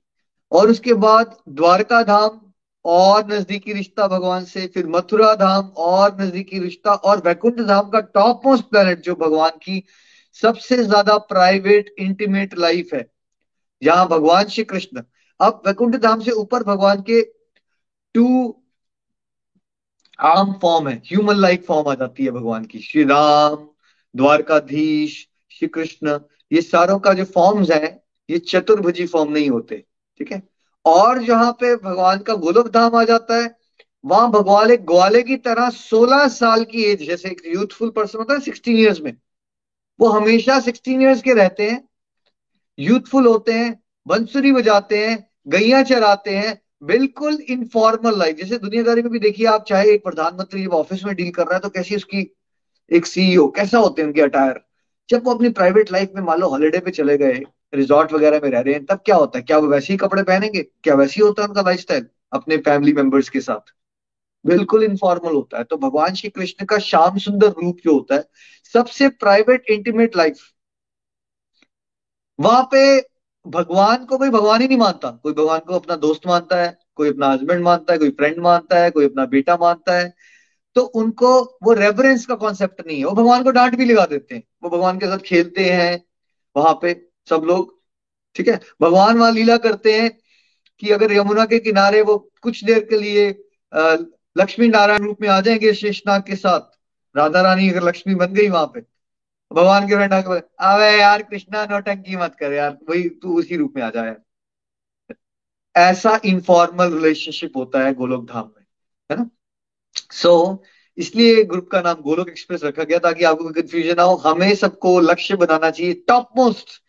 [0.51, 2.39] और उसके बाद द्वारका धाम
[2.85, 7.99] और नजदीकी रिश्ता भगवान से, फिर मथुरा धाम और नजदीकी रिश्ता और वैकुंठ धाम का
[7.99, 9.83] टॉप मोस्ट प्लेनेट जो भगवान की
[10.37, 13.05] सबसे ज़्यादा प्राइवेट इंटीमेट लाइफ है।
[13.81, 15.01] जहाँ भगवान श्री कृष्ण।
[15.39, 17.21] अब वैकुंठ धाम से ऊपर भगवान के
[18.15, 18.55] टू
[20.19, 23.67] आम फॉर्म है। ह्यूमन लाइक फॉर्म आ जाती है भगवान की। श्री राम,
[24.15, 26.19] द्वारकाधीश, श्री कृष्ण,
[26.51, 29.83] ये सारों का जो फॉर्म्स है, ये चतुर्भुजी फॉर्म नहीं होते।
[30.19, 30.41] ठीक है?
[30.85, 33.55] और जहाँ पे भगवान का गोलोक धाम आ जाता है,
[34.03, 38.33] वहाँ भगवान एक ग्वाले की तरह 16 साल की एज जैसे एक यूथफुल पर्सन होता
[38.33, 39.15] है सिक्सटीन ईयर्स में।
[39.99, 41.83] वो हमेशा सिक्सटीन ईयर्स के रहते हैं
[42.77, 45.17] यूथफुल होते हैं, बंसुरी बजाते हैं,
[45.47, 50.63] गैया चराते हैं, बिल्कुल इनफॉर्मल लाइफ जैसे दुनियादारी में भी देखिए आप, चाहे एक प्रधानमंत्री
[50.63, 52.27] जब ऑफ़िस में डील कर रहा है तो कैसी उसकी
[52.91, 54.61] एक सीईओ कैसा होते हैं उनके अटायर
[55.09, 57.41] जब वो अपनी प्राइवेट लाइफ में मान लो हॉलीडे पे चले गए
[57.73, 59.43] रिजॉर्ट वगैरह में रह रहे हैं, तब क्या होता है?
[59.43, 60.63] क्या वो वैसे ही कपड़े पहनेंगे?
[60.63, 63.73] क्या वैसे ही होता है उनका लाइफ अपने फैमिली मेंबर्स के साथ।
[64.45, 68.23] बिल्कुल इनफॉर्मल होता है। तो भगवान श्री कृष्ण का श्याम सुंदर रूप जो होता है,
[68.73, 70.37] सबसे प्राइवेट इंटीमेट लाइफ
[72.39, 73.09] वहाँ पे
[73.47, 77.09] भगवान को कोई भगवान ही नहीं मानता। कोई भगवान को अपना दोस्त मानता है, कोई
[77.09, 80.13] अपना हस्बैंड मानता है, कोई फ्रेंड मानता है, कोई अपना बेटा मानता है।
[80.75, 84.35] तो उनको वो रेफरेंस का कॉन्सेप्ट नहीं है। वो भगवान को डांट भी लगा देते
[84.35, 86.05] हैं। वो भगवान के साथ खेलते हैं।
[86.57, 87.81] वहाँ पे सब लोग
[88.35, 88.59] ठीक है?
[88.81, 90.09] भगवान वहाँ लीला करते हैं
[90.81, 93.29] कि अगर यमुना के किनारे वो कुछ देर के लिए
[94.35, 96.71] लक्ष्मी नारायण रूप में आ जाएँगे शेषनाग के साथ।
[97.15, 98.81] राधा रानी अगर लक्ष्मी बन गई वहाँ पे
[99.51, 103.83] भगवान के आके अबे यार कृष्णा नोटंकी मत कर यार वही तू उसी रूप में
[103.83, 104.15] आ जाए
[105.75, 108.65] ऐसा इनफॉर्मल रिलेशनशिप होता है गोलोक धाम में
[109.09, 109.29] है ना?
[110.11, 110.57] सो so,
[110.97, 114.99] इसलिए ग्रुप का नाम गोलोक एक्सप्रेस रखा गया ताकि आपको कंफ्यूजन ना हो। हमें सबको
[114.99, 116.82] लक्ष्य बनाना चाहिए टॉप मोस्ट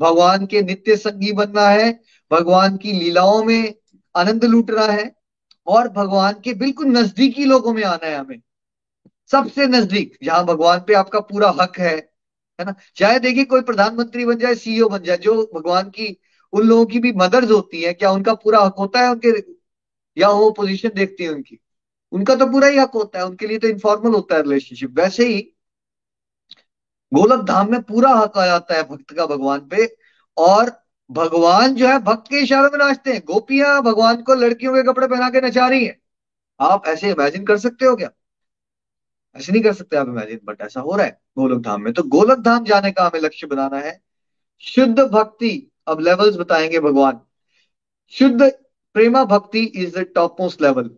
[0.00, 3.74] भगवान के नित्य संगी बनना है, भगवान की लीलाओं में
[4.16, 5.14] आनंद लूटना है
[5.66, 8.40] और भगवान के बिल्कुल नजदीकी लोगों में आना है हमें।
[9.30, 12.10] सबसे नज़दीक, जहाँ भगवान पे आपका पूरा हक है
[12.58, 12.74] है ना?
[12.96, 16.20] चाहे देखिए कोई प्रधानमंत्री बन जाए सीईओ बन जाए, जो भगवान की,
[16.52, 19.28] उन लोगों की भी मदर्स होती है, क्या उनका पूरा हक होता है उनके,
[20.20, 21.60] या वो पोजीशन देखती है उनकी?
[22.12, 25.26] उनका तो पूरा ही हक होता है, उनके लिए तो इनफॉर्मल होता है रिलेशनशिप वैसे
[25.26, 25.52] ही
[27.14, 29.96] गोलक धाम में पूरा हक आ जाता है भक्त का भगवान पे।
[30.36, 34.82] और भगवान जो है भक्त के इशारे में नाचते हैं। गोपियाँ भगवान को लड़कियों के
[34.82, 36.00] कपड़े पहना के नचा रही हैं।
[36.60, 38.10] आप ऐसे इमेजिन कर सकते हो क्या?
[39.36, 42.02] ऐसे नहीं कर सकते आप इमेजिन बट ऐसा हो रहा है गोलक धाम में। तो
[42.02, 44.02] गोलक धाम जाने का हमें लक्ष्य बनाना है।
[44.60, 47.20] शुद्ध भक्ति, अब लेवल्स बताएँगे भगवान।
[48.10, 48.42] शुद्ध
[48.94, 50.06] प्रेमा भक्ति is the
[50.40, 50.90] topmost level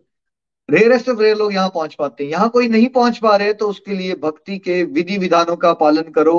[0.69, 3.67] rarest of rare लोग यहाँ पहुँच पाते हैं। यहाँ कोई नहीं पहुँच पा रहे तो
[3.69, 6.35] उसके लिए भक्ति के विधि विधानों का पालन करो।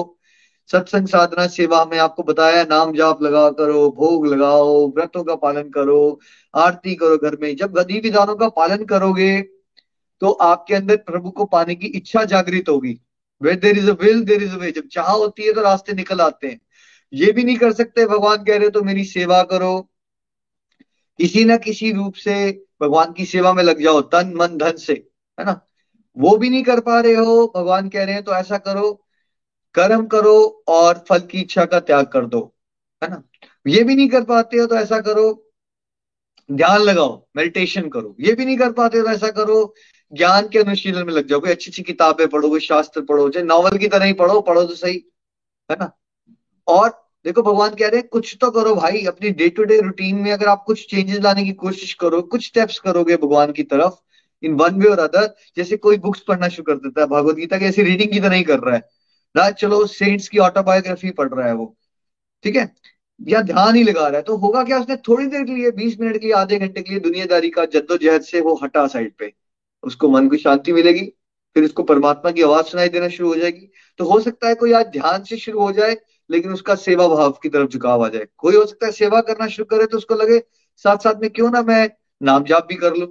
[0.70, 5.68] सत्संग साधना सेवा में आपको बताया, नाम जाप लगा करो, भोग लगाओ, व्रतों का पालन
[5.70, 6.20] करो,
[6.54, 9.40] आरती करो घर में। जब विधि विधानों का पालन करोगे
[10.22, 12.98] तो आपके अंदर प्रभु को पाने की इच्छा जागृत होगी।
[13.40, 15.92] Way there is a will there is a way जब चाह होती है तो रास्ते
[15.92, 16.60] निकल आते हैं।
[17.12, 19.80] ये भी नहीं कर सकते, भगवान कह रहे तो मेरी सेवा करो।
[21.18, 22.34] किसी ना किसी रूप से
[22.84, 24.92] भगवान की सेवा में लग जाओ, तन, मन, धन से,
[25.38, 25.60] है ना?
[26.16, 28.92] वो भी नहीं कर पा रहे हो, भगवान कह रहे हैं तो ऐसा करो,
[29.74, 32.40] कर्म करो और फल की इच्छा का त्याग कर दो,
[33.02, 33.22] है ना?
[33.66, 35.24] ये भी नहीं कर पाते हो तो ऐसा करो,
[36.48, 39.74] ध्यान लगाओ मेडिटेशन करो। ये भी नहीं कर पाते हो तो ऐसा करो,
[40.12, 43.46] ज्ञान के अनुशीलन में लग जाओ, कोई अच्छी अच्छी किताबें पढ़ो, कोई शास्त्र पढ़ो, चाहे
[43.46, 45.04] नॉवल की तरह ही पढ़ो पढ़ो तो सही,
[45.70, 45.90] है ना?
[46.68, 50.16] और देखो, भगवान कह रहे हैं, कुछ तो करो भाई, अपनी डे टू डे रूटीन
[50.16, 53.94] में अगर आप कुछ चेंजेस लाने की कोशिश करो, कुछ स्टेप्स करोगे भगवान की तरफ़
[54.42, 57.58] इन वन वे और अदर जैसे कोई बुक्स पढ़ना शुरू कर देता है, भगवत गीता
[57.58, 58.82] की, ऐसी रीडिंग की तरह ही कर रहा है।
[59.34, 61.74] ना, चलो सेंट्स की ऑटोबायोग्राफी पढ़ रहा है वो,
[62.44, 62.72] ठीक है?
[63.20, 65.98] या ध्यान ही लगा रहा है तो होगा क्या उसने थोड़ी देर के लिए, बीस
[66.00, 69.32] मिनट के लिए, आधे घंटे के लिए दुनियादारी का जद्दोजहद से वो हटा साइड पे।
[69.84, 71.04] उसको मन को शांति मिलेगी,
[71.56, 74.72] फिर उसको परमात्मा की आवाज़ सुनाई देना शुरू हो जाएगी। तो हो सकता है कोई
[74.72, 75.96] आज ध्यान से शुरू हो जाए
[76.30, 79.46] लेकिन उसका सेवा भाव की तरफ़ झुकाव आ जाए। कोई हो सकता है सेवा करना
[79.46, 80.38] शुरू करे तो उसको लगे
[80.84, 83.06] साथ साथ में क्यों ना मैं नाम जाप भी कर लू?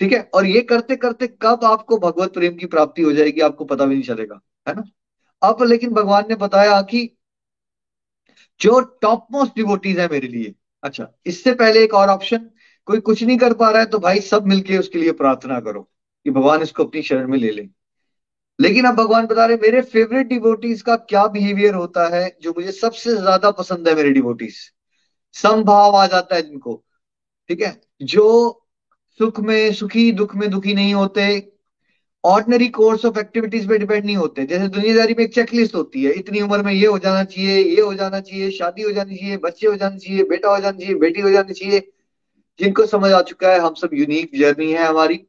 [0.00, 0.20] ठीक है?
[0.34, 3.94] और ये करते करते कब आपको भगवत प्रेम की प्राप्ति हो जाएगी, आपको पता भी
[3.94, 4.82] नहीं चलेगा, है ना?
[5.42, 7.08] अब लेकिन भगवान ने बताया कि
[8.60, 12.48] जो टॉप मोस्ट डिवोटीज है मेरे लिए अच्छा इससे पहले एक और ऑप्शन
[12.86, 15.82] कोई कुछ नहीं कर पा रहा है तो भाई सब मिलके उसके लिए प्रार्थना करो
[16.26, 17.62] कि भगवान इसको अपनी शरण में ले ले।
[18.62, 22.72] लेकिन अब भगवान बता रहे मेरे फेवरेट डिवोटीज का क्या बिहेवियर होता है, जो मुझे
[22.72, 24.56] सबसे ज़्यादा पसंद है मेरे डिवोटीज
[25.34, 26.84] समभाव आ जाता है जिनको,
[27.50, 27.80] ठीक है?
[28.02, 28.26] जो
[29.20, 31.52] सुख में, सुखी, दुख में दुखी नहीं होते
[32.24, 36.12] ऑर्डनरी कोर्स ऑफ़ एक्टिविटीज़ पे डिपेंड नहीं होते। जैसे दुनियादारी में एक चेकलिस्ट होती है,
[36.12, 39.36] इतनी उम्र में ये हो जाना चाहिए, ये हो जाना चाहिए, शादी हो जानी चाहिए,
[39.36, 41.80] बच्चे हो जाने चाहिए, बेटा हो जाना चाहिए, बेटी हो जानी चाहिए,
[42.60, 45.26] जिनको समझ आ चुका है, हम सब यूनिक जर्नी है हमारी।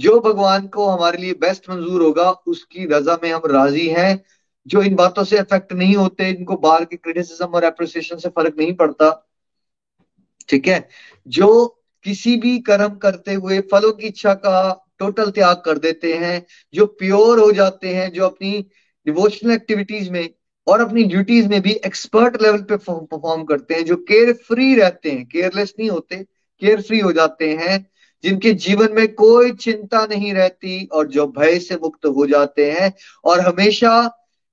[0.00, 4.24] जो भगवान को हमारे लिए बेस्ट मंजूर होगा, उसकी रजा में हम राज़ी हैं।
[4.66, 8.54] जो इन बातों से इफ़ेक्ट नहीं होते, इनको बाहर के क्रिटिसिज्म और एप्रिसिएशन से फ़र्क
[8.58, 9.28] नहीं पड़ता,
[10.48, 10.88] ठीक है?
[11.28, 16.46] जो किसी भी कर्म करते हुए, फलों की इच्छा का टोटल त्याग कर देते हैं,
[16.74, 18.66] जो प्योर हो जाते हैं, जो अपनी
[19.06, 20.28] डिवोशनल एक्टिविटीज़ में
[20.66, 25.10] और अपनी ड्यूटीज़ में भी एक्सपर्ट लेवल पे परफॉर्म करते हैं, जो केयर फ्री रहते
[25.10, 26.16] हैं केयरलेस नहीं होते
[26.62, 27.90] केयर फ्री हो जाते हैं
[28.24, 32.92] जिनके जीवन में कोई चिंता नहीं रहती और जो भय से मुक्त हो जाते हैं
[33.24, 33.92] और हमेशा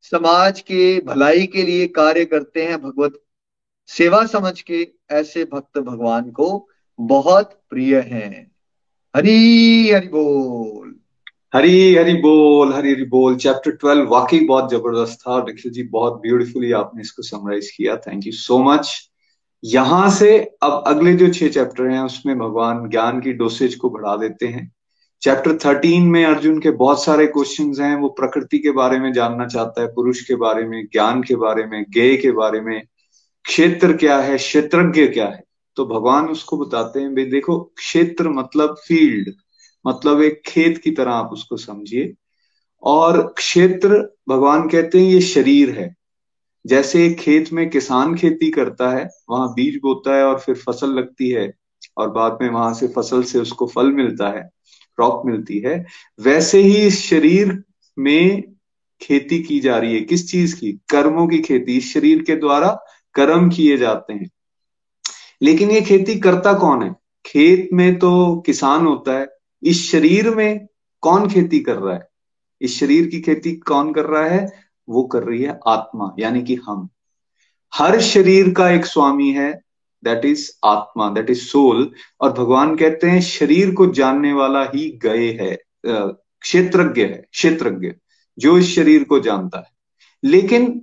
[0.01, 3.21] समाज के भलाई के लिए कार्य करते हैं, भगवत
[3.87, 8.51] सेवा समझ के ऐसे भक्त भगवान को बहुत प्रिय हैं।
[9.15, 10.95] हरी, हरि बोल।
[11.53, 16.21] हरी हरी बोल, हरी हरी बोल। चैप्टर ट्वेल्व वाकई बहुत ज़बरदस्त था निखिल जी बहुत
[16.21, 19.09] ब्यूटीफुली आपने इसको समराइज किया। थैंक यू सो मच
[19.63, 24.15] यहाँ से अब अगले जो छह चैप्टर हैं, उसमें भगवान ज्ञान की डोसेज को बढ़ा
[24.15, 24.73] देते हैं।
[25.21, 29.45] चैप्टर थर्टीन में अर्जुन के बहुत सारे क्वेश्चन हैं, वो प्रकृति के बारे में जानना
[29.45, 32.81] चाहता है, पुरुष के बारे में, ज्ञान के बारे में गेय के बारे में,
[33.43, 35.43] क्षेत्र क्या है, क्षेत्रज्ञ क्या है?
[35.75, 39.33] तो भगवान उसको बताते हैं, भाई देखो, क्षेत्र मतलब फ़ील्ड
[39.87, 42.13] मतलब एक खेत की तरह आप उसको समझिए।
[42.83, 45.96] और क्षेत्र, भगवान कहते हैं, ये शरीर है।
[46.67, 50.89] जैसे एक खेत में किसान खेती करता है, वहाँ बीज बोता है और फिर फ़सल
[50.93, 51.53] लगती है
[51.97, 54.49] और बाद में वहाँ से फ़सल से उसको फल मिलता है
[54.95, 55.85] क्रॉप मिलती है।
[56.19, 57.63] वैसे ही इस शरीर
[57.99, 58.41] में
[59.01, 60.71] खेती की जा रही है। किस चीज़ की?
[60.71, 62.79] कर्मों की खेती। इस शरीर के द्वारा
[63.13, 64.29] कर्म किए जाते हैं।
[65.41, 66.95] लेकिन ये खेती करता कौन है?
[67.25, 69.27] खेत में तो किसान होता है।
[69.63, 70.67] इस शरीर में
[71.01, 72.07] कौन खेती कर रहा है?
[72.61, 74.66] इस शरीर की खेती कौन कर रहा है?
[74.89, 76.87] वो कर रही है आत्मा, यानी कि हम।
[77.73, 79.51] हर शरीर का एक स्वामी है
[80.03, 84.89] दैट इज़ आत्मा दैट इज़ सोल और भगवान कहते हैं शरीर को जानने वाला ही
[85.03, 87.91] गए है क्षेत्रज्ञ है, क्षेत्रज्ञ,
[88.39, 89.71] जो इस शरीर को जानता है।
[90.23, 90.81] लेकिन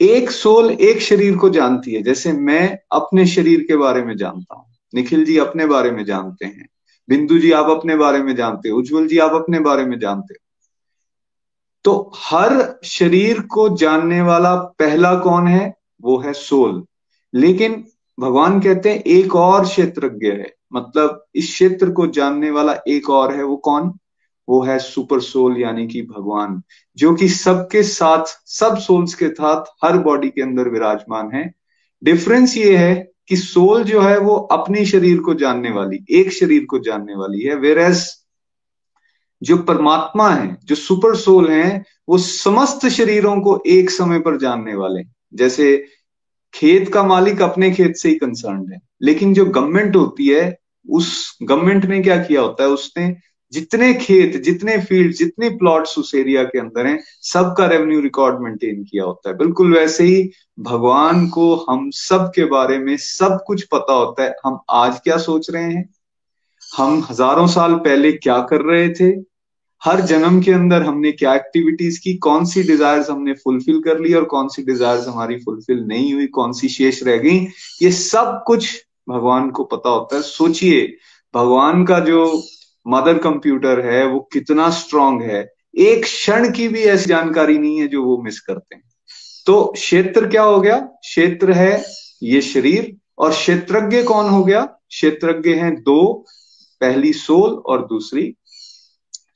[0.00, 4.54] एक सोल एक शरीर को जानती है, जैसे मैं अपने शरीर के बारे में जानता
[4.54, 4.64] हूँ।
[4.94, 6.68] निखिल जी अपने बारे में जानते हैं,
[7.08, 10.34] बिंदु जी आप अपने बारे में जानते हो, उज्जवल जी आप अपने बारे में जानते
[10.34, 10.49] हो।
[11.84, 15.74] तो हर शरीर को जानने वाला पहला कौन है?
[16.02, 16.84] वो है सोल।
[17.34, 17.84] लेकिन
[18.20, 23.34] भगवान कहते हैं, एक और क्षेत्रज्ञ है। मतलब इस क्षेत्र को जानने वाला एक और
[23.34, 23.98] है, वो कौन?
[24.48, 26.62] वो है सुपर सोल, यानी कि भगवान,
[26.96, 31.52] जो कि सबके साथ, सब सोल्स के साथ, हर बॉडी के अंदर विराजमान है।
[32.04, 36.64] डिफरेंस ये है कि सोल जो है, वो अपने शरीर को जानने वाली, एक शरीर
[36.64, 38.19] को जानने वाली है वेर एज
[39.42, 44.74] जो परमात्मा है, जो सुपर सोल है, वो समस्त शरीरों को एक समय पर जानने
[44.74, 45.02] वाले
[45.34, 45.84] जैसे
[46.54, 51.38] खेत का मालिक अपने खेत से ही कंसर्न है। लेकिन जो गवर्नमेंट होती है, उस
[51.42, 53.16] गवर्नमेंट ने क्या किया होता है उसने,
[53.52, 58.84] जितने खेत, जितने फ़ील्ड जितने प्लॉट्स उस एरिया के अंदर हैं, सबका रेवेन्यू रिकॉर्ड मेंटेन
[58.84, 63.62] किया होता है। बिल्कुल वैसे ही भगवान को हम सब के बारे में सब कुछ
[63.62, 65.90] पता होता है। हम आज क्या सोच रहे हैं?
[66.76, 69.29] हम हज़ारों साल पहले क्या कर रहे थे?
[69.84, 74.14] हर जन्म के अंदर हमने क्या एक्टिविटीज़ की, कौन सी डिजायर्स हमने फुलफिल कर ली
[74.14, 77.38] और कौन सी डिजायर्स हमारी फुलफिल नहीं हुई, कौन सी शेष रह गई,
[77.82, 80.96] ये सब कुछ भगवान को पता होता है। सोचिए,
[81.34, 82.42] भगवान का जो
[82.88, 87.88] मदर कंप्यूटर है, वो कितना स्ट्रांग है। एक क्षण की भी ऐसी जानकारी नहीं है
[87.88, 88.82] जो वो मिस करते हैं।
[89.46, 90.78] तो क्षेत्र क्या हो गया?
[90.78, 91.84] क्षेत्र है
[92.22, 94.62] ये शरीर और क्षेत्रज्ञ कौन हो गया?
[94.64, 96.26] क्षेत्रज्ञ हैं दो,
[96.80, 98.36] पहली सोल और दूसरी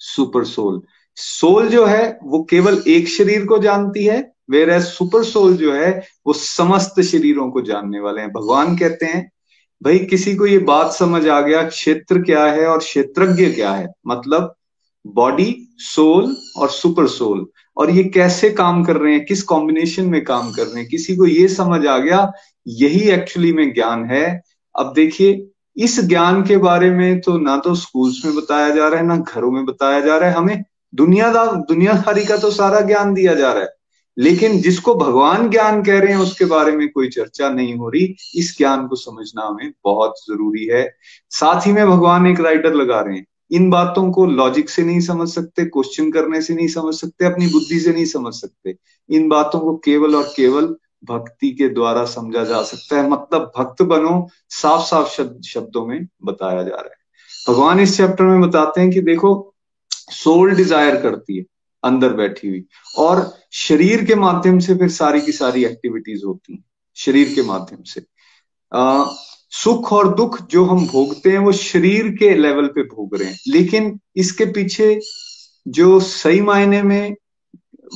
[0.04, 0.82] सुपर सोल।
[1.16, 5.72] सोल जो है, वो केवल एक शरीर को जानती है वेर एज सुपर सोल जो
[5.72, 9.30] है, वो समस्त शरीरों को जानने वाले हैं। भगवान कहते हैं,
[9.82, 13.88] भाई, किसी को ये बात समझ आ गया, क्षेत्र क्या है और क्षेत्रज्ञ क्या है?
[14.06, 14.54] मतलब
[15.06, 19.26] बॉडी सोल और सुपर सोल और ये कैसे काम कर रहे हैं?
[19.26, 20.88] किस कॉम्बिनेशन में काम कर रहे हैं?
[20.88, 22.32] किसी को ये समझ आ गया,
[22.66, 24.42] यही एक्चुअली में ज्ञान है।
[24.78, 29.00] अब देखिए इस ज्ञान के बारे में तो ना तो स्कूल्स में बताया जा रहा
[29.00, 33.14] है, ना घरों में बताया जा रहा है। हमें दुनियादार, दुनियादारी का तो सारा ज्ञान
[33.14, 33.68] दिया जा रहा है।
[34.18, 38.16] लेकिन जिसको भगवान ज्ञान कह रहे हैं, उसके बारे में कोई चर्चा नहीं हो रही।
[38.34, 40.94] इस ज्ञान को समझना हमें बहुत ज़रूरी है।
[41.30, 45.00] साथ ही में भगवान एक राइटर लगा रहे हैं। इन बातों को लॉजिक से नहीं
[45.00, 48.76] समझ सकते क्वेश्चन करने से नहीं समझ सकते, अपनी बुद्धि से नहीं समझ सकते।
[49.10, 53.82] इन बातों को केवल और केवल भक्ति के द्वारा समझा जा सकता है। मतलब भक्त
[53.82, 57.04] बनो साफ़ साफ़ शब्द, में बताया जा रहा है।
[57.48, 59.54] भगवान इस चैप्टर में बताते हैं कि देखो
[59.90, 61.44] सोल डिज़ायर करती है
[61.84, 62.64] अंदर बैठी हुई।
[62.98, 66.64] और शरीर के माध्यम से फिर सारी की सारी एक्टिविटीज़ होती हैं
[66.96, 68.04] शरीर के माध्यम से।
[68.72, 69.04] आ,
[69.50, 73.38] सुख और दुख जो हम भोगते हैं वो शरीर के लेवल पे भोग रहे हैं।
[73.48, 75.00] लेकिन इसके पीछे
[75.68, 77.14] जो सही मायने में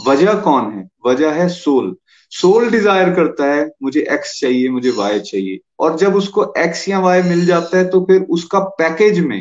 [0.06, 0.88] वजह कौन है?
[1.06, 1.96] वजह है सोल
[2.32, 6.98] सोल डिज़ायर करता है, मुझे एक्स चाहिए, मुझे वाई चाहिए। और जब उसको एक्स या
[7.00, 9.40] वाई मिल जाता है तो फिर उसका पैकेज में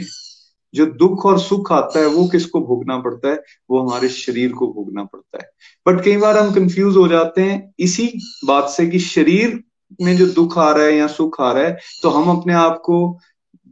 [0.74, 3.42] जो दुख और सुख आता है, वो किसको भोगना पड़ता है?
[3.70, 5.50] वो हमारे शरीर को भोगना पड़ता है।
[5.86, 8.12] बट कई बार हम कंफ्यूज हो जाते हैं इसी
[8.46, 9.60] बात से कि शरीर
[10.02, 12.82] में जो दुख आ रहा है या सुख आ रहा है तो हम अपने आप
[12.86, 12.98] को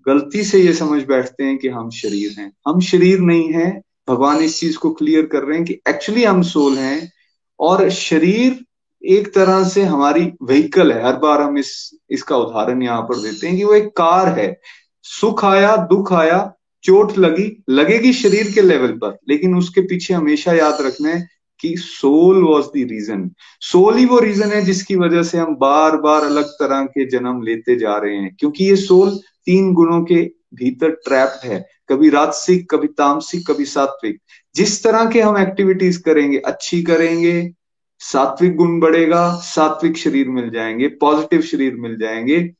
[0.07, 4.41] गलती से ये समझ बैठते हैं कि हम शरीर हैं। हम शरीर नहीं हैं। भगवान
[4.41, 7.11] इस चीज़ को क्लियर कर रहे हैं कि एक्चुअली हम सोल हैं
[7.59, 8.63] और शरीर
[9.05, 13.47] एक तरह से हमारी व्हीकल है। हर बार हम इस, इसका उदाहरण यहाँ पर देते
[13.47, 14.59] हैं कि वो एक कार है।
[15.03, 16.53] सुख आया, दुख आया,
[16.83, 21.27] चोट लगी, लगेगी शरीर के लेवल पर, लेकिन उसके पीछे हमेशा याद रखना है
[21.59, 23.31] कि soul was the reason
[23.61, 27.41] soul ही वो रीजन है जिसकी वजह से हम बार बार अलग तरह के जन्म
[27.41, 32.71] लेते जा रहे हैं। क्योंकि ये सोल तीन गुणों के भीतर ट्रैप है। कभी राजसिक,
[32.71, 34.19] कभी तामसिक, कभी सात्विक।
[34.55, 37.51] जिस तरह के हम एक्टिविटीज़ करेंगे, अच्छी करेंगे
[37.99, 42.53] सात्विक गुण बढ़ेगा, सात्विक शरीर मिल जाएँगे पॉजिटिव शरीर मिल जाएँगे,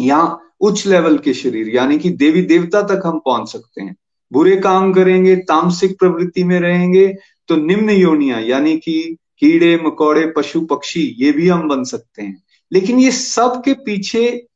[0.00, 3.96] या उच्च लेवल के शरीर, यानी कि देवी देवता तक हम पहुँच सकते हैं।
[4.32, 7.14] बुरे काम करेंगे, तामसिक प्रवृत्ति में रहेंगे
[7.48, 12.42] तो निम्न योनिया, यानी कि कीड़े, मकोड़े, पशु, पक्षी, ये भी हम बन सकते हैं।
[12.72, 14.46] लेकिन ये सब के पीछे,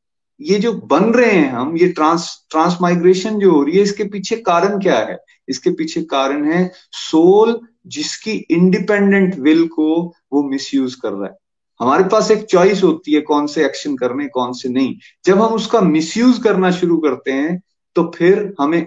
[0.41, 4.35] ये जो बन रहे हैं हम, ये ट्रांस ट्रांसमाइग्रेशन जो हो रही है, इसके पीछे
[4.35, 5.17] कारण क्या है?
[5.49, 9.93] इसके पीछे कारण है, सोल जिसकी इंडिपेंडेंट विल को
[10.33, 11.35] वो मिसयूज कर रहा है।
[11.79, 14.95] हमारे पास एक चॉइस होती है कौन से एक्शन करने, कौन से नहीं।
[15.25, 17.61] जब हम उसका मिसयूज करना शुरू करते हैं
[17.95, 18.85] तो फिर हमें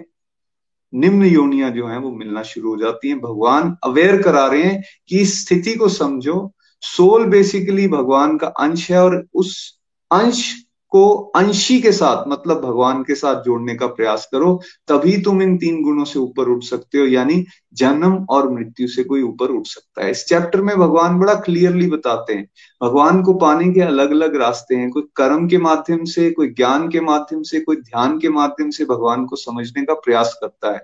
[0.93, 4.83] निम्न योनिया जो है वो मिलना शुरू हो जाती है। भगवान अवेयर करा रहे हैं
[5.07, 6.51] कि इस स्थिति को समझो।
[6.83, 9.79] सोल बेसिकली भगवान का अंश है और उस
[10.11, 10.43] अंश
[10.91, 15.57] को अंशी के साथ मतलब भगवान के साथ जोड़ने का प्रयास करो, तभी तुम इन
[15.57, 19.67] तीन गुणों से ऊपर उठ सकते हो, यानी जन्म और मृत्यु से कोई ऊपर उठ
[19.67, 22.49] सकता है। इस चैप्टर में भगवान बड़ा क्लियरली बताते हैं।
[22.83, 26.89] भगवान को पाने के अलग अलग रास्ते हैं। कोई कर्म के माध्यम से, कोई ज्ञान
[26.89, 30.81] के माध्यम से, कोई ध्यान के माध्यम से भगवान को समझने का प्रयास करता है।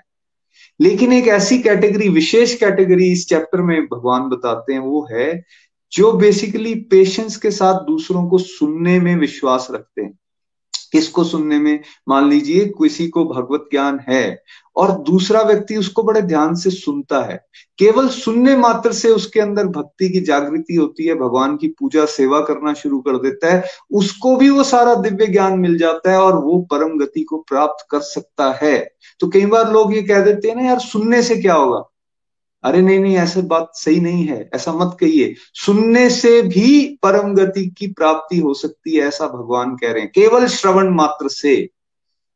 [0.82, 5.43] लेकिन एक ऐसी कैटेगरी विशेष कैटेगरी इस चैप्टर में भगवान बताते हैं, वो है
[5.91, 10.19] जो बेसिकली पेशेंस के साथ दूसरों को सुनने में विश्वास रखते हैं।
[10.91, 11.79] किसको सुनने में?
[12.09, 14.43] मान लीजिए, किसी को भगवत ज्ञान है
[14.75, 17.45] और दूसरा व्यक्ति उसको बड़े ध्यान से सुनता है।
[17.77, 22.39] केवल सुनने मात्र से उसके अंदर भक्ति की जागृति होती है, भगवान की पूजा, सेवा
[22.39, 26.45] करना शुरू कर देता है, उसको भी वो सारा दिव्य ज्ञान मिल जाता है और
[26.45, 30.47] वो परम गति को प्राप्त कर सकता है। तो कई बार लोग ये कह देते
[30.47, 31.89] हैं ना, यार, सुनने से क्या होगा?
[32.64, 37.34] अरे नहीं नहीं, ऐसे बात सही नहीं है, ऐसा मत कहिए। सुनने से भी परम
[37.34, 41.70] गति की प्राप्ति हो सकती है, ऐसा भगवान कह रहे हैं। केवल श्रवण मात्र से।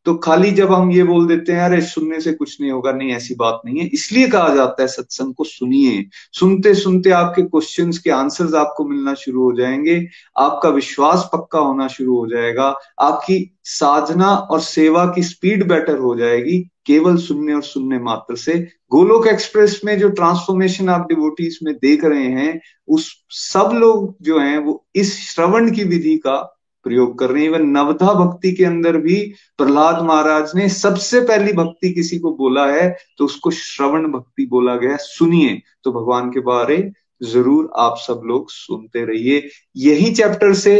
[0.06, 3.12] तो खाली जब हम ये बोल देते हैं, अरे, सुनने से कुछ नहीं होगा। नहीं,
[3.12, 7.98] ऐसी बात नहीं है। इसलिए कहा जाता है, सत्संग को सुनिए। सुनते सुनते आपके क्वेश्चंस
[7.98, 13.58] के आंसर्स आपको मिलना शुरू हो जाएँगे। आपका विश्वास पक्का होना शुरू हो जाएगा। आपकी
[13.64, 19.28] साधना और सेवा की स्पीड बेटर हो जाएगी, केवल सुनने और सुनने मात्र से। गोलोक
[19.28, 24.58] एक्सप्रेस में जो ट्रांसफॉर्मेशन आप डिवोटीज में देख रहे हैं, उस सब लोग जो हैं,
[24.58, 28.98] वो इस श्रवण की विधि का प्रयोग कर रहे हैं। इवन नवधा भक्ति के अंदर
[28.98, 29.20] भी
[29.58, 34.76] प्रहलाद महाराज ने सबसे पहली भक्ति किसी को बोला है तो उसको श्रवण भक्ति बोला
[34.76, 36.78] गया सुनिए तो भगवान के बारे
[37.24, 40.74] ज़रूर आप सब लोग सुनते रहिए। यही चैप्टर से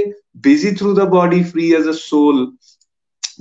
[0.44, 2.48] busy through the body free as a soul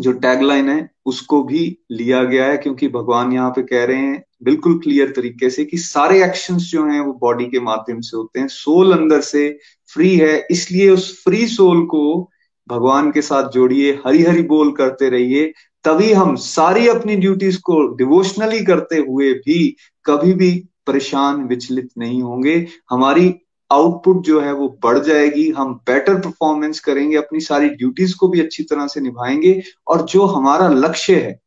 [0.00, 4.22] जो टैगलाइन है, उसको भी लिया गया है, क्योंकि भगवान यहाँ पे कह रहे हैं
[4.44, 8.40] बिल्कुल क्लियर तरीके से कि सारे एक्शंस जो हैं, वो बॉडी के माध्यम से होते
[8.40, 9.48] हैं। सोल अंदर से
[9.92, 12.29] फ्री है, इसलिए उस फ्री सोल को
[12.70, 15.52] भगवान के साथ जोड़िए हरी हरी बोल करते रहिए।
[15.84, 22.22] तभी हम सारी अपनी ड्यूटीज़ को डिवोशनली करते हुए भी कभी भी परेशान, विचलित नहीं
[22.22, 23.34] होंगे। हमारी
[23.72, 28.40] आउटपुट जो है वो बढ़ जाएगी। हम बेटर परफॉर्मेंस करेंगे, अपनी सारी ड्यूटीज़ को भी
[28.40, 31.40] अच्छी तरह से निभाएँगे। और जो हमारा लक्ष्य है,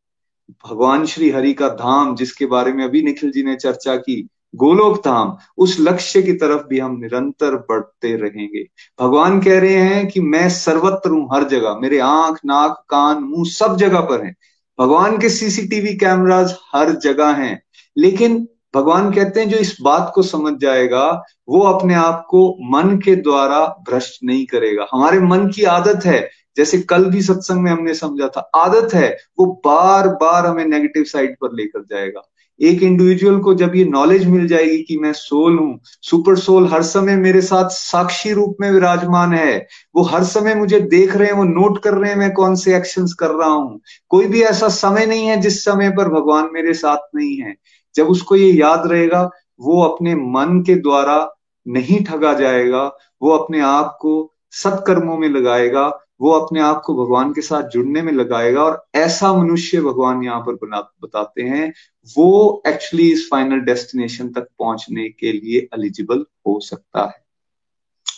[0.50, 4.98] भगवान श्री हरि का धाम, जिसके बारे में अभी निखिल जी ने चर्चा की गोलोक
[4.98, 8.66] धाम उस लक्ष्य की तरफ़ भी हम निरंतर बढ़ते रहेंगे।
[9.00, 13.44] भगवान कह रहे हैं कि मैं सर्वत्र हूँ, हर जगह। मेरे आँख, नाक, कान, मुँह
[13.44, 14.36] सब जगह पर हैं।
[14.80, 17.62] भगवान के सीसीटीवी कैमराज हर जगह हैं।
[17.98, 22.96] लेकिन भगवान कहते हैं जो इस बात को समझ जाएगा, वो अपने आप को मन
[23.04, 27.70] के द्वारा भ्रष्ट नहीं करेगा। हमारे मन की आदत है, जैसे कल भी सत्संग में
[27.70, 32.22] हमने समझा था, आदत है, वो बार बार हमें नेगेटिव साइड पर लेकर जाएगा।
[32.60, 36.82] एक इंडिविजुअल को जब ये नॉलेज मिल जाएगी कि मैं सोल हूँ सुपर सोल हर
[36.82, 41.34] समय मेरे साथ साक्षी रूप में विराजमान है, वो हर समय मुझे देख रहे हैं,
[41.34, 44.68] वो नोट कर रहे हैं मैं कौन से एक्शंस कर रहा हूँ। कोई भी ऐसा
[44.68, 47.54] समय नहीं है जिस समय पर भगवान मेरे साथ नहीं है।
[47.94, 49.30] जब उसको ये याद रहेगा,
[49.60, 51.34] वो अपने मन के द्वारा
[51.66, 57.32] नहीं ठगा जाएगा, वो अपने आप को सत्कर्मों में लगाएगा वो अपने आप को भगवान
[57.32, 61.72] के साथ जुड़ने में लगाएगा और ऐसा मनुष्य भगवान यहाँ पर बना, बताते हैं,
[62.16, 67.24] वो एक्चुअली इस फाइनल डेस्टिनेशन तक पहुँचने के लिए एलिजिबल हो सकता है।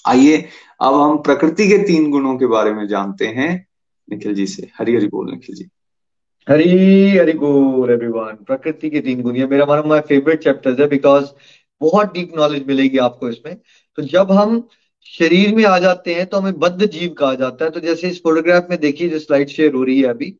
[0.06, 0.48] आइए,
[0.80, 3.66] अब हम प्रकृति के तीन गुणों के बारे में जानते हैं।
[4.10, 5.68] निखिल जी से हरी हरी बोल निखिल जी।
[6.48, 10.80] हरी हरी बोल एवरीवन प्रकृति के तीन गुण, ये मेरा one of my favourite chapters
[10.80, 11.26] है बिकॉज़
[11.80, 13.56] बहुत डीप नॉलेज मिलेगी आपको इसमें।
[13.96, 14.68] तो जब हम
[15.08, 18.22] शरीर में आ जाते हैं तो हमें बद्ध जीव कहा जाता है। तो जैसे इस
[18.22, 20.36] फोटोग्राफ में देखिए, जो स्लाइड शेयर हो रही है अभी,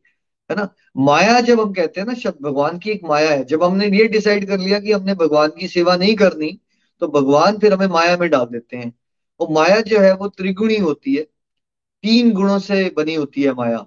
[0.49, 0.67] है ना?
[0.97, 4.07] माया जब हम कहते हैं ना शब्द भगवान की एक माया है। जब हमने ये
[4.07, 6.51] डिसाइड कर लिया कि हमने भगवान की सेवा नहीं करनी
[7.01, 8.93] तो भगवान फिर हमें माया में डाल देते हैं।
[9.39, 11.23] और माया जो है, वो त्रिगुणी होती है।
[12.03, 13.85] तीन गुणों से बनी होती है माया।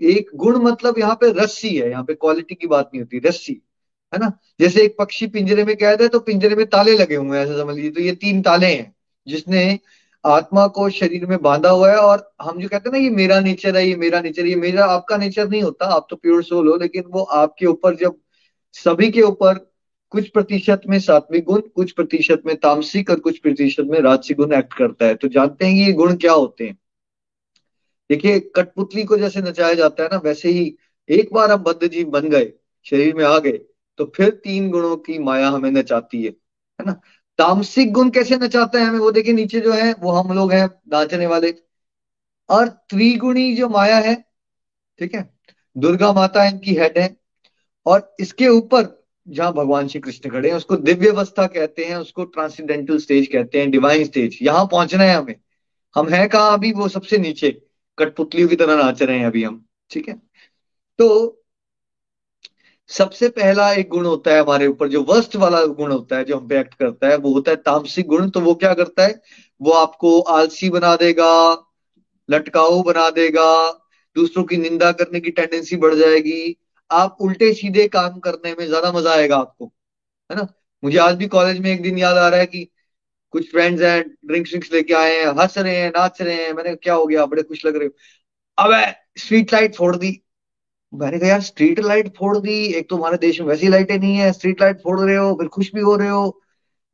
[0.00, 3.52] एक गुण मतलब यहाँ पे रस्सी है, यहाँ पे क्वालिटी की बात नहीं होती, रस्सी,
[4.12, 4.30] है ना?
[4.60, 7.56] जैसे एक पक्षी पिंजरे में कैद है तो पिंजरे में ताले लगे हुए हैं, ऐसा
[7.56, 8.94] समझ लीजिए। तो ये तीन ताले हैं,
[9.26, 9.78] जिसने
[10.26, 13.40] आत्मा को शरीर में बांधा हुआ है और हम जो कहते हैं ना, ये मेरा
[13.40, 16.68] नेचर है, ये मेरा नेचर, ये मेरा आपका नेचर नहीं होता। आप तो प्योर सोल
[16.68, 18.16] हो, लेकिन वो आपके ऊपर जब
[18.74, 19.58] सभी के ऊपर
[20.12, 24.52] कुछ प्रतिशत में सात्विक गुण, कुछ प्रतिशत में तामसिक और कुछ प्रतिशत में राजसिक गुण
[24.52, 26.78] एक्ट करता है। तो जानते हैं ये गुण क्या होते हैं।
[28.10, 30.76] देखिए, कठपुतली को जैसे नचाया जाता है ना, वैसे ही
[31.08, 32.52] एक बार हम बद्ध जीव बन गए,
[32.86, 33.58] शरीर में आ गए
[33.98, 36.30] तो फिर तीन गुणों की माया हमें नचाती है
[36.78, 37.00] है ना?
[37.38, 38.98] तामसिक गुण कैसे नचाते हैं हमें?
[38.98, 41.54] वो देखिए, नीचे जो है, वो हम लोग हैं, नाचने वाले।
[42.50, 44.24] और त्रिगुणी जो माया है,
[44.98, 45.34] ठीक है,
[45.78, 47.16] दुर्गा माता इनकी हेड है,
[47.86, 52.24] और इसके ऊपर जहाँ भगवान श्री कृष्ण खड़े हैं, उसको दिव्य अवस्था कहते हैं, उसको
[52.24, 55.34] ट्रांसीडेंटल स्टेज कहते हैं डिवाइन स्टेज यहाँ पहुँचना है हमें।
[55.96, 56.72] हम हैं कहा अभी?
[56.72, 57.62] वो सबसे नीचे,
[57.98, 60.22] कठपुतलियों की तरह नाच रहे हैं अभी हम, ठीक है?
[60.98, 61.42] तो
[62.90, 66.36] सबसे पहला एक गुण होता है हमारे ऊपर, जो वर्स्ट वाला गुण होता है, जो
[66.36, 69.20] हम पे एक्ट करता है, वो होता है तामसिक गुण। तो वो क्या करता है?
[69.60, 71.30] वो आपको आलसी बना देगा,
[72.28, 73.70] लटकाऊ बना देगा,
[74.16, 76.56] दूसरों की निंदा करने की टेंडेंसी बढ़ जाएगी।
[76.90, 79.72] आप उल्टे सीधे काम करने में ज़्यादा मज़ा आएगा आपको,
[80.30, 80.46] है ना?
[80.82, 82.68] मुझे आज भी कॉलेज में एक दिन याद आ रहा है कि
[83.32, 86.74] कुछ फ्रेंड्स हैं ड्रिंक्स ड्रिंक्स लेके आए हैं, हंस रहे हैं, नाच रहे हैं। मैंने
[86.76, 87.26] क्या हो गया?
[87.26, 87.94] बड़े खुश लग रहे हो?
[88.58, 90.10] अब स्ट्रीट लाइट फोड़ दी।
[90.92, 94.16] मैंने कहा, यार स्ट्रीट लाइट फोड़ दी, एक तो हमारे देश में वैसी लाइटें नहीं
[94.16, 96.40] है स्ट्रीट लाइट फोड़ रहे हो, फिर खुश भी हो रहे हो।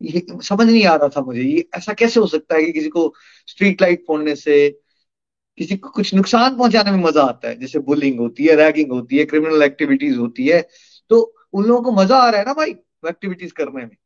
[0.00, 2.88] ये समझ नहीं आ रहा था मुझे, ये ऐसा कैसे हो सकता है कि किसी
[2.88, 3.12] को
[3.48, 4.68] स्ट्रीट लाइट फोड़ने से
[5.58, 7.58] किसी को कुछ नुकसान पहुँचाने में मज़ा आता है?
[7.60, 10.60] जैसे बुलिंग होती है रैगिंग होती है क्रिमिनल एक्टिविटीज़ होती है
[11.10, 11.20] तो
[11.54, 12.70] उन लोगों को मज़ा आ रहा है ना भाई
[13.04, 13.96] एक्टिविटीज़ करने में।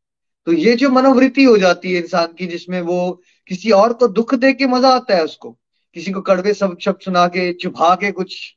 [0.47, 4.35] तो ये जो मनोवृत्ति हो जाती है इंसान की, जिसमें वो किसी और को दुख
[4.35, 5.51] दे के मज़ा आता है उसको,
[5.97, 8.56] किसी को कड़वे सब शब्द सुना के, चुभा के कुछ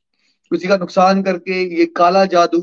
[0.50, 2.58] किसी का नुकसान करके, ये काला जादू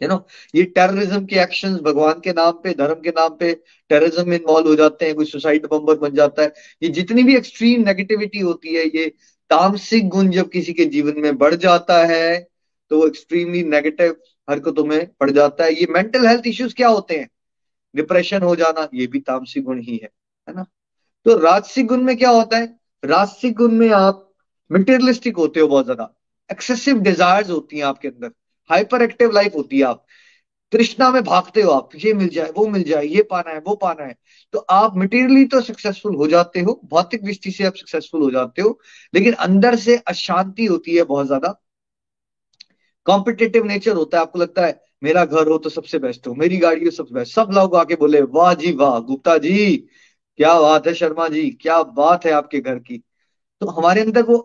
[0.00, 0.16] यू नो
[0.54, 3.52] ये टेररिज्म के एक्शन भगवान के नाम पे, धर्म के नाम पे
[3.90, 6.52] टेररिज्म में इन्वॉल्व हो जाते हैं, कोई सुसाइड बम्बर बन जाता है।
[6.82, 9.06] ये जितनी भी एक्सट्रीम नेगेटिविटी होती है, ये
[9.50, 12.46] तामसिक गुण जब किसी के जीवन में बढ़ जाता है
[12.90, 14.14] तो वो एक्सट्रीमली नेगेटिव
[14.48, 17.28] हरकतों में पड़ जाता है। ये मेंटल हेल्थ इश्यूज़ क्या होते हैं?
[17.94, 20.10] डिप्रेशन हो जाना, ये भी तामसिक गुण ही है
[20.48, 20.64] है ना?
[21.26, 22.66] तो राजसिक गुण में क्या होता है?
[23.02, 24.24] राजसिक गुण में आप
[24.70, 26.14] मटेरियलिस्टिक होते हो बहुत ज़्यादा।
[26.50, 28.30] एक्सेसिव डिजायर्स होती हैं आपके अंदर।
[28.70, 30.04] हाइपर एक्टिव लाइफ होती है आप।
[30.72, 33.74] तृष्णा में भागते हो आप। ये मिल जाए, वो मिल जाए, ये पाना है, वो
[33.76, 34.16] पाना है।
[34.54, 38.62] तो आप मटेरियली तो सक्सेसफुल हो जाते हो, भौतिक दृष्टि से आप सक्सेसफुल हो जाते
[38.62, 38.78] हो,
[39.14, 41.54] लेकिन अंदर से अशांति होती है बहुत ज़्यादा।
[43.06, 46.56] कॉम्पिटेटिव नेचर होता है, आपको लगता है, मेरा घर हो तो सबसे बेस्ट हो, मेरी
[46.58, 49.76] गाड़ी हो सबसे बेस्ट सब लोग आके बोले, वाह जी वाह, गुप्ता जी,
[50.38, 52.98] क्या बात है शर्मा जी, क्या बात है आपके घर की।
[53.62, 54.38] तो हमारे अंदर वो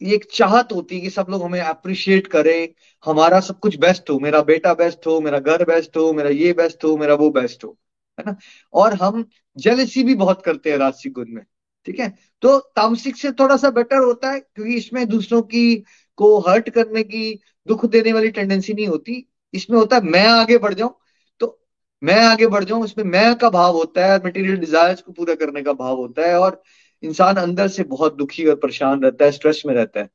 [0.00, 2.68] ये एक चाहत होती है कि सब लोग हमें अप्रिशिएट करें।
[3.04, 6.52] हमारा सब कुछ बेस्ट हो, मेरा बेटा बेस्ट हो, मेरा घर बेस्ट हो, मेरा ये
[6.52, 7.76] बेस्ट हो, मेरा वो बेस्ट हो,
[8.18, 8.36] है ना?
[8.74, 9.24] और हम
[9.56, 11.44] जेलसी भी बहुत करते हैं राजसिक गुण में,
[11.86, 12.08] ठीक है?
[12.42, 15.74] तो तामसिक से थोड़ा सा बेटर होता है, क्योंकि इसमें दूसरों की
[16.18, 17.32] को हर्ट करने की,
[17.66, 20.94] दुख देने वाली टेंडेंसी नहीं होती। इसमें होता है, मैं आगे बढ़ जाऊँ
[21.40, 21.58] तो
[22.02, 25.62] मैं आगे बढ़ जाऊँ इसमें मैं का भाव होता है मटेरियल डिजायर्स को पूरा करने
[25.62, 26.62] का भाव होता है, और
[27.02, 30.10] इंसान अंदर से बहुत दुखी और परेशान रहता है स्ट्रेस में रहता है।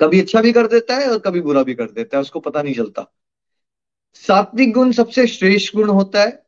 [0.00, 2.62] कभी अच्छा भी कर देता है और कभी बुरा भी कर देता है, उसको पता
[2.62, 3.14] नहीं चलता।
[4.14, 6.46] सात्विक गुण सबसे श्रेष्ठ गुण होता है।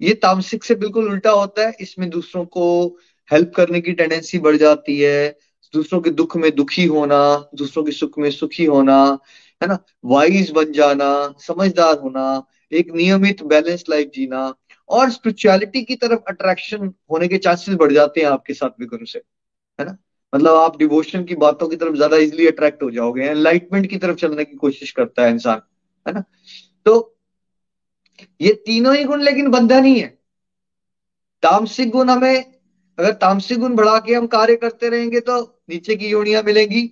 [0.00, 2.98] ये तामसिक से बिल्कुल उल्टा होता है, इसमें दूसरों को
[3.32, 5.38] हेल्प करने की टेंडेंसी बढ़ जाती है।
[5.74, 9.18] दूसरों के दुख में दुखी होना, दूसरों के सुख में सुखी होना,
[9.62, 9.78] है ना?
[10.04, 14.54] वाइज बन जाना, समझदार होना, एक नियमित बैलेंस लाइफ जीना
[14.90, 19.18] और स्पिरिचुअलिटी की तरफ़ अट्रैक्शन होने के चांसेस बढ़ जाते हैं आपके साथ गुरु से,
[19.78, 19.96] है ना?
[20.32, 24.16] मतलब आप डिवोशन की बातों की तरफ़ ज़्यादा इजिली अट्रैक्ट हो जाओगे एनलाइटमेंट की तरफ़
[24.16, 25.60] चलने की कोशिश करता है इंसान,
[26.06, 26.22] है ना?
[26.86, 27.10] तो
[28.40, 30.06] ये तीनों ही गुण लेकिन बंधा नहीं है।
[31.42, 32.44] तामसिक गुण हमें,
[32.98, 36.82] अगर तामसिक गुण बढ़ा के हम कार्य करते रहेंगे तो नीचे की योनिया मिलेंगी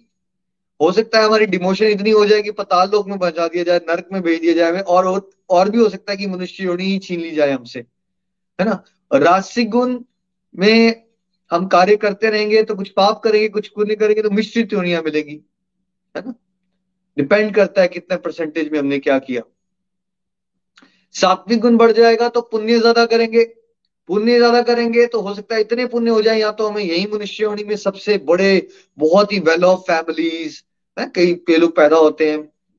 [0.83, 3.79] हो सकता है हमारी डिमोशन इतनी हो जाए कि पताल लोक में पहुँचा दिया जाए,
[3.81, 7.21] नर्क में भेज दिया जाए और और भी हो सकता है कि मनुष्य योनि छीन
[7.21, 7.81] ली जाए हमसे,
[8.59, 8.83] है ना?
[9.11, 9.99] राजसिक गुण
[10.55, 11.03] में
[11.51, 15.41] हम कार्य करते रहेंगे तो कुछ पाप करेंगे, कुछ पुण्य करेंगे तो मिश्रित योनियाँ मिलेगी,
[16.15, 16.35] है ना?
[17.17, 19.43] डिपेंड करता है कितने परसेंटेज में हमने क्या किया।
[21.15, 23.45] सात्विक गुण बढ़ जाएगा तो पुण्य ज़्यादा करेंगे,
[24.09, 27.07] पुण्य ज़्यादा करेंगे तो हो सकता है इतने पुण्य हो जाए, या तो हमें यही
[27.13, 28.69] मनुष्य होनी में सबसे बड़े,
[28.99, 30.61] बहुत ही वेल ऑफ़ फैमिलीज़
[30.97, 32.39] कई कई लोग पैदा होते हैं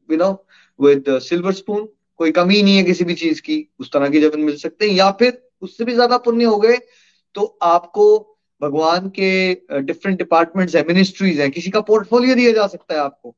[0.09, 0.31] you know
[0.79, 1.87] with silver spoon
[2.19, 4.93] कोई कमी नहीं है किसी भी चीज़ की, उस तरह की जब मिल सकते हैं,
[4.93, 6.77] या फिर उससे भी ज़्यादा पुण्य हो गए
[7.35, 8.05] तो आपको
[8.61, 13.35] भगवान के डिफरेंट डिपार्टमेंट्स है मिनिस्ट्रीज है, किसी का पोर्टफोलियो दिया जा सकता है आपको।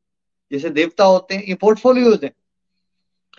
[0.51, 2.33] जैसे देवता होते हैं, ये पोर्टफोलियोज है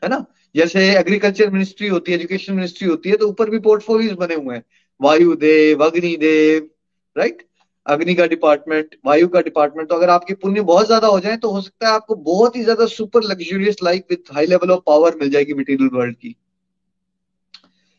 [0.02, 0.24] है ना?
[0.54, 4.54] जैसे एग्रीकल्चर मिनिस्ट्री होती है एजुकेशन मिनिस्ट्री होती है तो ऊपर भी पोर्टफोलियोज बने हुए
[4.54, 4.64] हैं।
[5.00, 6.68] वायुदेव, अग्निदेव
[7.16, 7.45] राइट
[7.86, 11.50] अग्नि का डिपार्टमेंट वायु का डिपार्टमेंट तो अगर आपके पुण्य बहुत ज़्यादा हो जाए तो
[11.50, 15.16] हो सकता है आपको बहुत ही ज़्यादा super luxurious life with high level of power
[15.20, 16.34] मिल जाएगी मटेरियल वर्ल्ड की।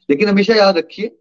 [0.10, 1.12] लेकिन हमेशा याद रखिए,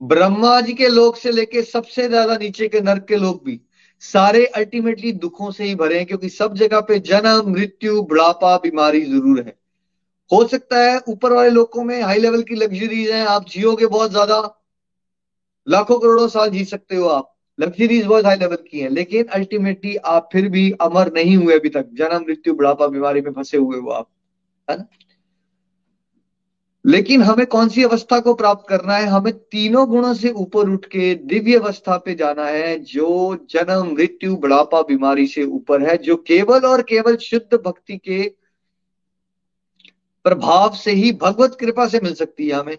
[0.00, 3.60] ब्रह्मा जी के लोग से लेके सबसे ज़्यादा नीचे के नर्क के लोग भी
[4.02, 9.00] सारे अल्टीमेटली दुखों से ही भरे हैं, क्योंकि सब जगह पे जन्म, मृत्यु, बुढ़ापा, बीमारी
[9.02, 9.54] ज़रूर है।
[10.30, 14.10] हो सकता है ऊपर वाले लोगों में हाई लेवल की लग्जरीज हैं, आप जियोगे बहुत
[14.10, 14.40] ज़्यादा,
[15.66, 17.28] लाखों करोड़ों साल जी सकते हो आप।
[17.60, 21.68] लग्जरीज बहुत हाई लेवल की हैं, लेकिन अल्टीमेटली आप फिर भी अमर नहीं हुए अभी
[21.68, 24.08] तक। जन्म, मृत्यु, बुढ़ापा, बीमारी में फंसे हुए हो आप,
[24.70, 24.84] है ना?
[26.86, 29.06] लेकिन हमें कौन सी अवस्था को प्राप्त करना है?
[29.06, 34.36] हमें तीनों गुणों से ऊपर उठ के दिव्य अवस्था पे जाना है, जो जन्म, मृत्यु,
[34.36, 38.22] बुढ़ापा, बीमारी से ऊपर है, जो केवल और केवल शुद्ध भक्ति के
[40.24, 42.78] प्रभाव से ही भगवत कृपा से मिल सकती है हमें।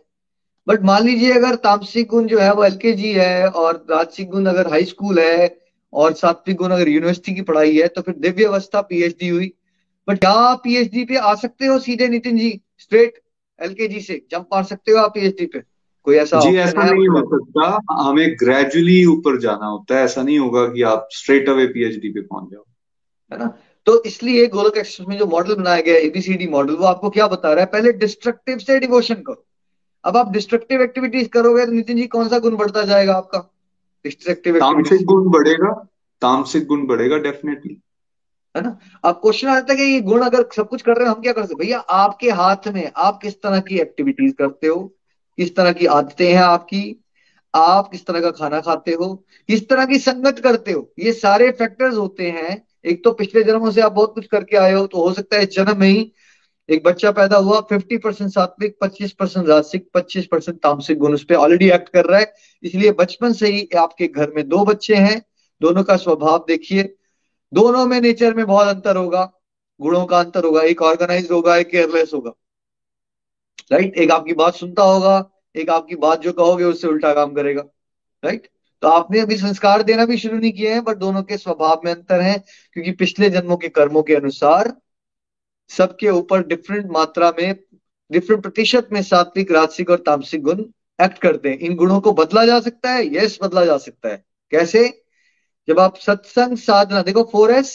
[0.67, 4.67] बट मान लीजिए अगर तामसिक गुण जो है वो एल है और राजसिक गुण अगर
[4.67, 5.57] हाई स्कूल है
[5.93, 9.51] और सात्विक गुण अगर यूनिवर्सिटी की पढ़ाई है तो फिर दिव्य अवस्था पीएचडी हुई।
[10.07, 12.61] बट क्या आप पीएचडी पे आ सकते हो सीधे नितिन जी?
[12.79, 13.21] स्ट्रेट
[13.59, 15.59] एलकेजी से जंप मार सकते हो आप पीएचडी पे।
[16.03, 20.39] कोई ऐसा जी ऐसा नहीं हो सकता। हमें ग्रेजुअली ऊपर जाना होता है। ऐसा नहीं
[20.39, 22.65] होगा कि आप स्ट्रेट अवे पीएचडी पे पहुँच जाओ।
[23.31, 23.57] है ना?
[23.85, 27.53] तो इसलिए गोलक एक्सप्रेस में जो मॉडल बनाया गया एबीसीडी मॉडल वो आपको क्या बता
[27.53, 27.65] रहा है?
[27.65, 29.45] पहले डिस्ट्रक्टिव से डिवोशन करो।
[30.05, 33.39] अब आप डिस्ट्रक्टिव एक्टिविटीज़ करोगे तो नितिन जी कौन सा गुण बढ़ता जाएगा आपका?
[34.03, 35.87] डिस्ट्रक्टिव तामसिक गुण बढ़ेगा
[36.21, 37.81] तामसिक गुण बढ़ेगा डेफिनेटली
[38.57, 38.77] है ना?
[39.05, 41.33] अब क्वेश्चन आता है कि ये गुण अगर सब कुछ कर रहे हैं हम क्या
[41.33, 44.95] कर सकते भैया आपके हाथ में आप किस तरह की एक्टिविटीज़ करते हो?
[45.37, 47.03] किस तरह की आदतें हैं आपकी?
[47.55, 49.25] आप किस तरह का खाना खाते हो?
[49.47, 50.93] किस तरह की संगत करते हो?
[50.99, 54.73] ये सारे फैक्टर्स होते हैं। एक तो पिछले जन्मों से आप बहुत कुछ करके आए
[54.73, 56.11] हो तो हो सकता है जन्म में ही
[56.69, 61.23] एक बच्चा पैदा हुआ फिफ्टी परसेंट सात्विक, पच्चीस परसेंट रासिक पच्चीस परसेंट तामसिक गुण, उस
[61.23, 62.33] पर ऑलरेडी एक्ट कर रहा है।
[62.63, 65.21] इसलिए बचपन से ही आपके घर में दो बच्चे हैं,
[65.61, 66.83] दोनों का स्वभाव देखिए।
[67.53, 69.31] दोनों में नेचर में बहुत अंतर होगा,
[69.79, 72.31] गुणों का अंतर होगा, एक ऑर्गेनाइज होगा, एक केयरलेस होगा।
[73.71, 77.61] राइट एक आपकी बात सुनता होगा, एक आपकी बात जो कहोगे उससे उल्टा काम करेगा।
[78.23, 78.47] राइट
[78.83, 81.91] तो आपने अभी संस्कार देना भी शुरू नहीं किए हैं बट दोनों के स्वभाव में
[81.91, 82.37] अंतर है,
[82.73, 84.73] क्योंकि पिछले जन्मों के कर्मों के अनुसार
[85.77, 87.55] सबके ऊपर डिफरेंट मात्रा में
[88.11, 90.63] डिफरेंट प्रतिशत में सात्विक, राजसिक और तामसिक गुण
[90.99, 94.23] एक्ट करते हैं। इन गुणों को बदला जा सकता है यस बदला जा सकता है।
[94.51, 95.03] कैसे?
[95.67, 97.71] जब आप सत्संग साधना, देखो फोर एस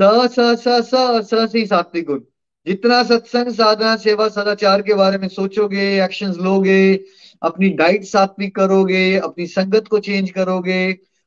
[0.00, 2.20] स स स स स सात्विक गुण।
[2.66, 7.04] जितना सत्संग, साधना, सेवा, सदाचार के बारे में सोचोगे एक्शंस लोगे,
[7.42, 10.82] अपनी डाइट सात्विक करोगे, अपनी संगत को चेंज करोगे,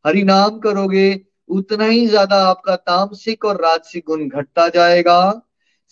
[0.06, 5.42] हरि नाम करोगे, उतना ही ज़्यादा आपका तामसिक और राजसिक गुण घटता जाएगा।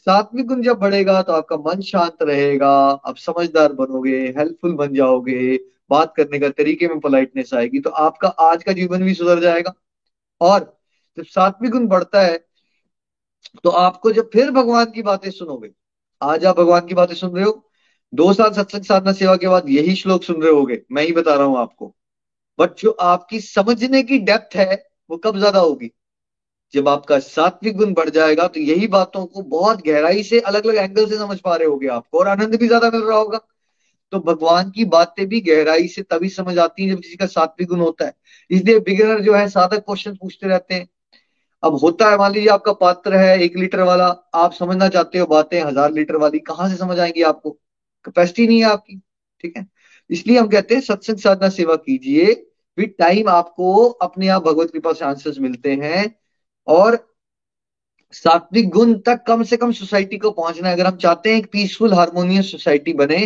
[0.08, 5.56] सात्विक गुण जब बढ़ेगा तो आपका मन शांत रहेगा, आप समझदार बनोगे हेल्पफुल बन जाओगे,
[5.92, 9.74] बात करने का तरीके में पोलाइटनेस आएगी तो आपका आज का जीवन भी सुधर जाएगा।
[10.42, 10.60] और
[11.18, 12.38] जब सात्विक गुण बढ़ता है
[13.64, 15.70] तो आपको जब फिर भगवान की बातें सुनोगे,
[16.22, 17.70] आज आप भगवान की बातें सुन रहे हो,
[18.14, 21.36] दो साल सत्संग साधना सेवा के बाद यही श्लोक सुन रहे होगे, मैं ही बता
[21.36, 21.94] रहा हूँ आपको।
[22.60, 25.92] बट जो आपकी समझने की डेप्थ है, वो कब ज़्यादा होगी?
[26.74, 30.76] जब आपका सात्विक गुण बढ़ जाएगा तो यही बातों को बहुत गहराई से अलग अलग
[30.76, 33.40] एंगल से समझ पा रहे होगे आपको, और आनंद भी ज़्यादा मिल रहा होगा।
[34.14, 37.68] तो भगवान की बातें भी गहराई से तभी समझ आती है जब किसी का सात्विक
[37.70, 38.14] गुण होता है।
[38.50, 40.88] इसलिए बिगिनर जो है, साधक क्वेश्चन पूछते रहते हैं।
[41.64, 45.26] अब होता है, मान लीजिए आपका पात्र है, एक लीटर वाला, आप समझना चाहते हो
[45.26, 47.52] बातें, हज़ार लीटर वाली, कहाँ से समझ आएँगी आपको?
[48.06, 48.98] कैपेसिटी नहीं है आपकी,
[49.44, 49.66] ठीक है?
[50.10, 52.34] इसलिए हम कहते हैं, सत्संग साधना सेवा कीजिए।
[52.78, 56.04] विद टाइम आपको अपने आप भगवत कृपा से आंसर्स मिलते हैं।
[56.68, 56.98] और
[58.14, 61.52] सात्विक गुण तक कम से कम सोसाइटी को पहुँचना है। अगर हम चाहते हैं एक
[61.52, 63.26] पीसफुल हार्मोनियस सोसाइटी बने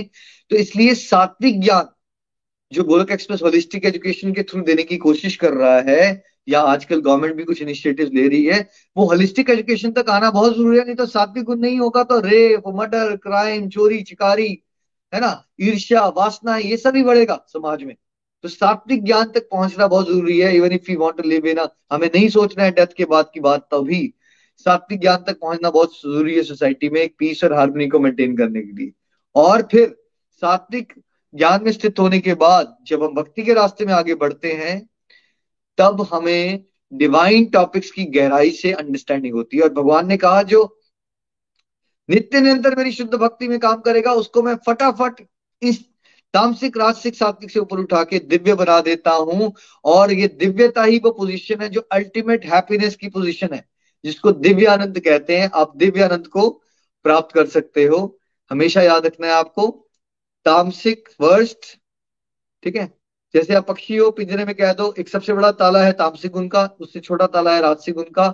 [0.51, 1.87] तो इसलिए सात्विक ज्ञान,
[2.71, 6.99] जो गोलक एक्सप्रेस होलिस्टिक एजुकेशन के थ्रू देने की कोशिश कर रहा है, या आजकल
[7.01, 8.59] गवर्नमेंट भी कुछ इनिशिएटिव ले रही है,
[8.97, 12.19] वो होलिस्टिक एजुकेशन तक आना बहुत ज़रूरी है, नहीं तो सात्विक गुण नहीं होगा तो
[12.19, 14.49] रेप मर्डर क्राइम चोरी, चिकारी,
[15.13, 15.31] है ना?
[15.61, 17.95] ईर्ष्या, वासना, ये सभी बढ़ेगा समाज में।
[18.43, 21.59] तो सात्विक ज्ञान तक पहुँचना बहुत ज़रूरी है। Even if you want to live in
[21.91, 24.13] हमें नहीं सोचना है डेथ के बाद की बात, तभी
[24.57, 28.37] सात्विक ज्ञान तक पहुँचना बहुत ज़रूरी है सोसाइटी में, एक पीस और हार्मनी को मेंटेन
[28.37, 28.91] करने के लिए।
[29.35, 29.95] और फिर
[30.41, 30.93] सात्विक
[31.35, 34.89] ज्ञान में स्थित होने के बाद, जब हम भक्ति के रास्ते में आगे बढ़ते हैं,
[35.77, 36.63] तब हमें
[36.93, 40.79] डिवाइन टॉपिक्स की गहराई से अंडरस्टैंडिंग होती है। और भगवान ने कहा, जो
[42.09, 45.25] नित्य निरंतर मेरी शुद्ध भक्ति में काम करेगा, उसको मैं फटाफट
[45.61, 45.79] इस
[46.33, 49.51] तामसिक, राजसिक, सात्विक से ऊपर उठा के दिव्य बना देता हूँ।
[49.85, 53.63] और ये दिव्यता ही वो पोजीशन है जो अल्टीमेट हैप्पीनेस की पोजीशन है,
[54.05, 56.49] जिसको दिव्य आनंद कहते हैं। आप दिव्य आनंद को
[57.05, 58.19] प्राप्त कर सकते हो।
[58.51, 59.67] हमेशा याद रखना है आपको,
[60.45, 61.65] तामसिक वर्स्ट
[62.63, 62.91] ठीक है?
[63.33, 66.47] जैसे आप पक्षी हो, पिंजरे में कह दो, एक सबसे बड़ा ताला है तामसिक गुण
[66.47, 68.27] का उससे छोटा ताला है राजसिक गुण का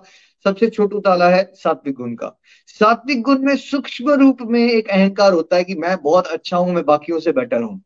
[0.45, 2.37] सबसे छोटू ताला है सात्विक गुण का।
[2.69, 6.73] सात्विक गुण में सूक्ष्म रूप में एक अहंकार होता है कि मैं बहुत अच्छा हूँ,
[6.73, 7.81] मैं बाकियों से बेटर हूँ।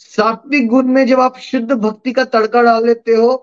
[0.00, 3.42] सात्विक गुण में जब आप शुद्ध भक्ति का तड़का डाल लेते हो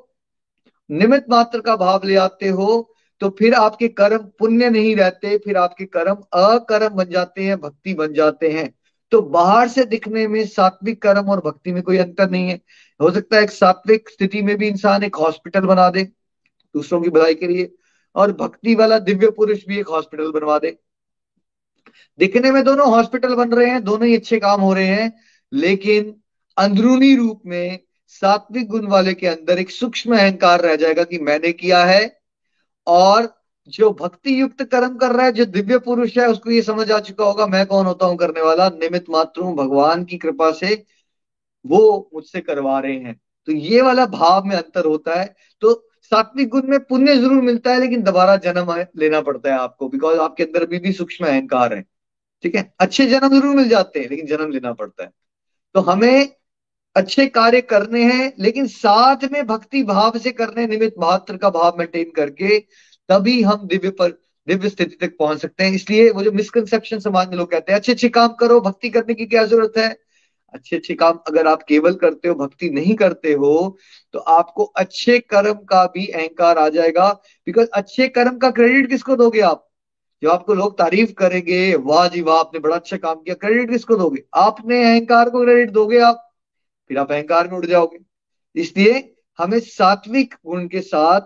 [0.89, 2.89] निमित मात्र का भाव ले आते हो
[3.21, 7.93] तो फिर आपके कर्म पुण्य नहीं रहते, फिर आपके कर्म अकर्म बन जाते हैं, भक्ति
[7.93, 8.73] बन जाते हैं।
[9.11, 12.59] तो बाहर से दिखने में सात्विक कर्म और भक्ति में कोई अंतर नहीं है।
[12.99, 16.03] हो सकता है एक सात्विक स्थिति में भी इंसान एक हॉस्पिटल बना दे,
[16.75, 17.71] दूसरों की भलाई के लिए।
[18.15, 20.77] और भक्ति वाला दिव्य पुरुष भी एक हॉस्पिटल बनवा दे।
[22.19, 25.13] दिखने में दोनों हॉस्पिटल बन रहे हैं, दोनों ही अच्छे काम हो रहे हैं,
[25.53, 26.21] लेकिन
[26.57, 31.51] अंदरूनी रूप में सात्विक गुण वाले के अंदर एक सूक्ष्म अहंकार रह जाएगा कि मैंने
[31.51, 32.19] किया है,
[32.87, 36.91] और जो भक्ति युक्त कर्म कर रहा है, जो दिव्य पुरुष है, उसको ये समझ
[36.91, 38.69] आ चुका होगा, मैं कौन होता हूँ करने वाला?
[38.69, 40.85] निमित मात्र हूँ, भगवान की कृपा से
[41.65, 46.49] वो मुझसे करवा रहे हैं। तो ये वाला भाव में अंतर होता है। तो सात्विक
[46.49, 50.43] गुण में पुण्य ज़रूर मिलता है, लेकिन दोबारा जन्म लेना पड़ता है आपको बिकॉज़ आपके
[50.43, 51.81] अंदर अभी भी सूक्ष्म अहंकार है।
[52.43, 52.73] ठीक है?
[52.79, 55.11] अच्छे जन्म ज़रूर मिल जाते हैं, लेकिन जन्म लेना पड़ता है।
[55.75, 56.29] तो हमें
[56.95, 61.77] अच्छे कार्य करने हैं, लेकिन साथ में भक्ति भाव से करने निमित्त मात्र का भाव
[61.79, 62.59] मेंटेन करके,
[63.09, 64.09] तभी हम दिव्य पर,
[64.47, 67.79] दिव्य स्थिति तक पहुँच सकते हैं। इसलिए वो जो मिसकंसेप्शन समाज में लोग कहते हैं
[67.79, 69.89] अच्छे अच्छे काम करो, भक्ति करने की क्या ज़रूरत है?
[70.53, 73.77] अच्छे अच्छे काम अगर आप केवल करते हो, भक्ति नहीं करते हो
[74.13, 77.11] तो आपको अच्छे कर्म का भी अहंकार आ जाएगा।
[77.47, 79.69] बिकॉज़ अच्छे कर्म का क्रेडिट किसको दोगे आप?
[80.23, 83.95] जो आपको लोग तारीफ़ करेंगे, वाह जी वाह, आपने बड़ा अच्छा काम किया। क्रेडिट किसको
[83.95, 84.23] दोगे?
[84.35, 86.29] आपने अहंकार को क्रेडिट दोगे आप।
[86.89, 87.97] फिर आप अहंकार में उड़ जाओगे।
[88.55, 91.21] इसलिए हमें सात्विक गुण के साथ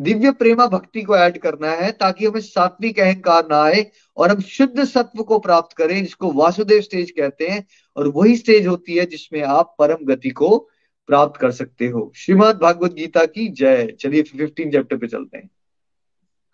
[0.00, 4.40] दिव्य प्रेमा भक्ति को ऐड करना है, ताकि हमें सात्विक अहंकार ना आए और हम
[4.40, 9.06] शुद्ध सत्व को प्राप्त करें, जिसको वासुदेव स्टेज कहते हैं, और वही स्टेज होती है
[9.06, 10.68] जिसमें आप परम गति को
[11.06, 15.50] प्राप्त कर सकते हो। श्रीमद भागवत गीता की जय। चलिए फिफ्टीन चैप्टर पे चलते हैं।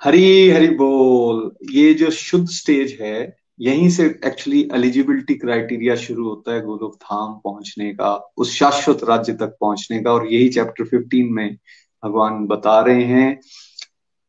[0.02, 6.54] हरी हरी बोल। ये जो शुद्ध स्टेज है, यहीं से एक्चुअली एलिजिबिलिटी क्राइटेरिया शुरू होता
[6.54, 11.30] है गोलोक धाम पहुँचने का, उस शाश्वत राज्य तक पहुँचने का, और यही चैप्टर 15
[11.30, 11.56] में
[12.04, 13.34] भगवान बता रहे हैं,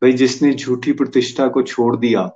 [0.01, 2.29] भाई जिसने झूठी प्रतिष्ठा को छोड़ दिया,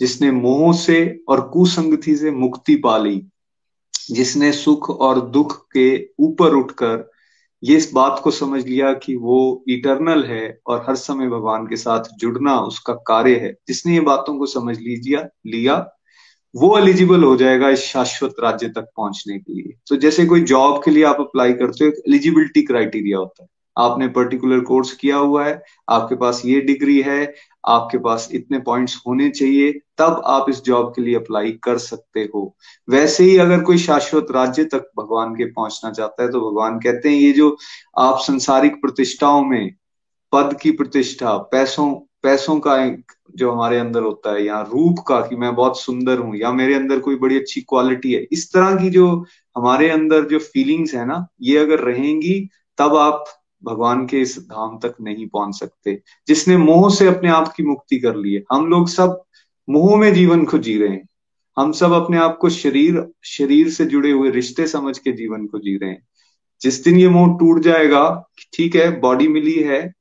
[0.00, 3.26] जिसने मोह से और कुसंगति से मुक्ति पा ली,
[4.10, 7.10] जिसने सुख और दुख के ऊपर उठकर
[7.62, 11.76] ये इस बात को समझ लिया कि वो इटरनल है और हर समय भगवान के
[11.76, 15.76] साथ जुड़ना उसका कार्य है। जिसने ये बातों को समझ लीजिए लिया,
[16.54, 20.82] वो एलिजिबल हो जाएगा इस शाश्वत राज्य तक पहुँचने के लिए। तो जैसे कोई जॉब
[20.84, 25.44] के लिए आप अप्लाई करते हो एलिजिबिलिटी क्राइटेरिया होता है। आपने पर्टिकुलर कोर्स किया हुआ
[25.44, 27.34] है, आपके पास ये डिग्री है,
[27.66, 32.28] आपके पास इतने पॉइंट्स होने चाहिए, तब आप इस जॉब के लिए अप्लाई कर सकते
[32.34, 32.54] हो।
[32.88, 37.08] वैसे ही अगर कोई शाश्वत राज्य तक भगवान के पहुँचना चाहता है तो भगवान कहते
[37.08, 37.56] हैं, ये जो
[37.98, 39.70] आप संसारिक प्रतिष्ठाओं में,
[40.32, 41.92] पद की प्रतिष्ठा, पैसों
[42.24, 46.18] पैसों का एक जो हमारे अंदर होता है, या रूप का कि मैं बहुत सुंदर
[46.18, 49.08] हूँ, या मेरे अंदर कोई बड़ी अच्छी क्वालिटी है, इस तरह की जो
[49.56, 52.38] हमारे अंदर जो फीलिंग्स है ना, ये अगर रहेंगी,
[52.78, 53.24] तब आप
[53.64, 57.98] भगवान के इस धाम तक नहीं पहुँच सकते। जिसने मोह से अपने आप की मुक्ति
[57.98, 59.22] कर ली है। हम लोग सब
[59.70, 61.08] मोह में जीवन को जी रहे हैं।
[61.58, 65.58] हम सब अपने आप को शरीर शरीर से जुड़े हुए रिश्ते समझ के जीवन को
[65.58, 66.06] जी रहे हैं।
[66.62, 69.92] जिस दिन ये मोह टूट जाएगा, ठीक है बॉडी मिली है,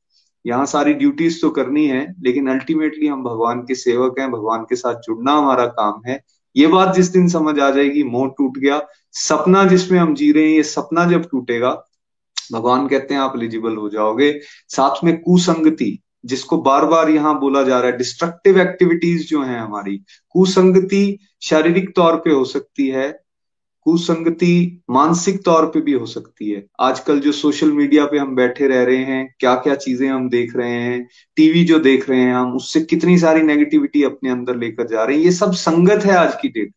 [0.45, 4.76] यहाँ सारी ड्यूटीज़ तो करनी है, लेकिन अल्टीमेटली हम भगवान के सेवक हैं, भगवान के
[4.76, 6.24] साथ जुड़ना हमारा काम है।
[6.55, 10.43] ये बात जिस दिन समझ आ जाएगी, मोह टूट गया, सपना जिसमें हम जी रहे
[10.43, 11.86] हैं, ये सपना जब टूटेगा
[12.51, 14.31] भगवान कहते हैं, आप एलिजिबल हो जाओगे।
[14.69, 19.59] साथ में कुसंगति, जिसको बार बार यहाँ बोला जा रहा है डिस्ट्रक्टिव एक्टिविटीज़ जो है
[19.59, 19.97] हमारी,
[20.29, 23.11] कुसंगति शारीरिक तौर पे हो सकती है,
[23.85, 28.67] कुसंगति मानसिक तौर पे भी हो सकती है। आजकल जो सोशल मीडिया पे हम बैठे
[28.67, 32.33] रह रहे हैं क्या क्या चीज़ें हम देख रहे हैं टीवी जो देख रहे हैं
[32.33, 36.15] हम, उससे कितनी सारी नेगेटिविटी अपने अंदर लेकर जा रहे हैं, ये सब संगत है
[36.17, 36.73] आज की डेट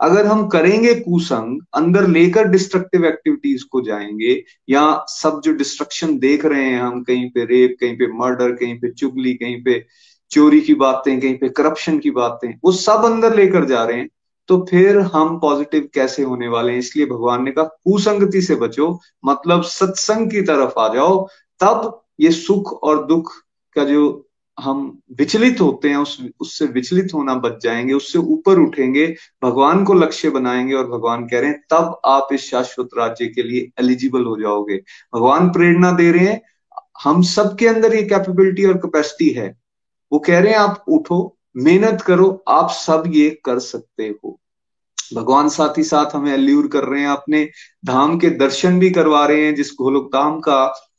[0.00, 6.44] अगर हम करेंगे कुसंग, अंदर लेकर डिस्ट्रक्टिव एक्टिविटीज़ को जाएँगे, या सब जो डिस्ट्रक्शन देख
[6.44, 9.84] रहे हैं हम, कहीं पे रेप कहीं पे मर्डर कहीं पे चुगली, कहीं पे
[10.30, 14.08] चोरी की बातें, कहीं पे करप्शन की बातें, वो सब अंदर लेकर जा रहे हैं
[14.48, 16.78] तो फिर हम पॉजिटिव कैसे होने वाले हैं?
[16.78, 21.26] इसलिए भगवान ने कहा, कुसंगति से बचो मतलब सत्संग की तरफ़ आ जाओ,
[21.60, 23.32] तब ये सुख और दुख
[23.74, 24.29] का जो
[24.60, 29.94] हम विचलित होते हैं, उस, उससे विचलित होना बच जाएँगे, उससे ऊपर उठेंगे, भगवान को
[29.94, 34.24] लक्ष्य बनाएँगे और भगवान कह रहे हैं, तब आप इस शाश्वत राज्य के लिए एलिजिबल
[34.24, 34.76] हो जाओगे।
[35.14, 36.42] भगवान प्रेरणा दे रहे हैं,
[37.04, 39.56] हम सबके अंदर ये कैपेबिलिटी और कैपेसिटी है।
[40.12, 44.40] वो कह रहे हैं, आप उठो, मेहनत करो, आप सब ये कर सकते हो।
[45.14, 47.50] भगवान साथ ही साथ हमें अल्यूर कर रहे हैं, अपने
[47.84, 50.89] धाम के दर्शन भी करवा रहे हैं, जिस गोलोक धाम का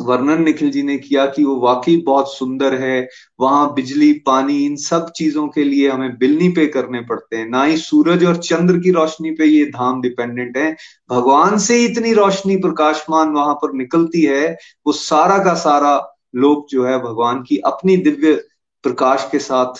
[0.00, 3.08] वर्णन निखिल जी ने किया कि वो वाकई बहुत सुंदर है।
[3.40, 7.48] वहाँ बिजली, पानी, इन सब चीज़ों के लिए हमें बिल नहीं पे करने पड़ते हैं।
[7.48, 10.76] ना ही सूरज और चंद्र की रोशनी पे ये धाम डिपेंडेंट है।
[11.10, 16.86] भगवान से इतनी रोशनी प्रकाशमान वहाँ पर निकलती है। वो सारा का सारा लोग जो
[16.86, 18.34] है भगवान की अपनी दिव्य
[18.82, 19.74] प्रकाश के साथ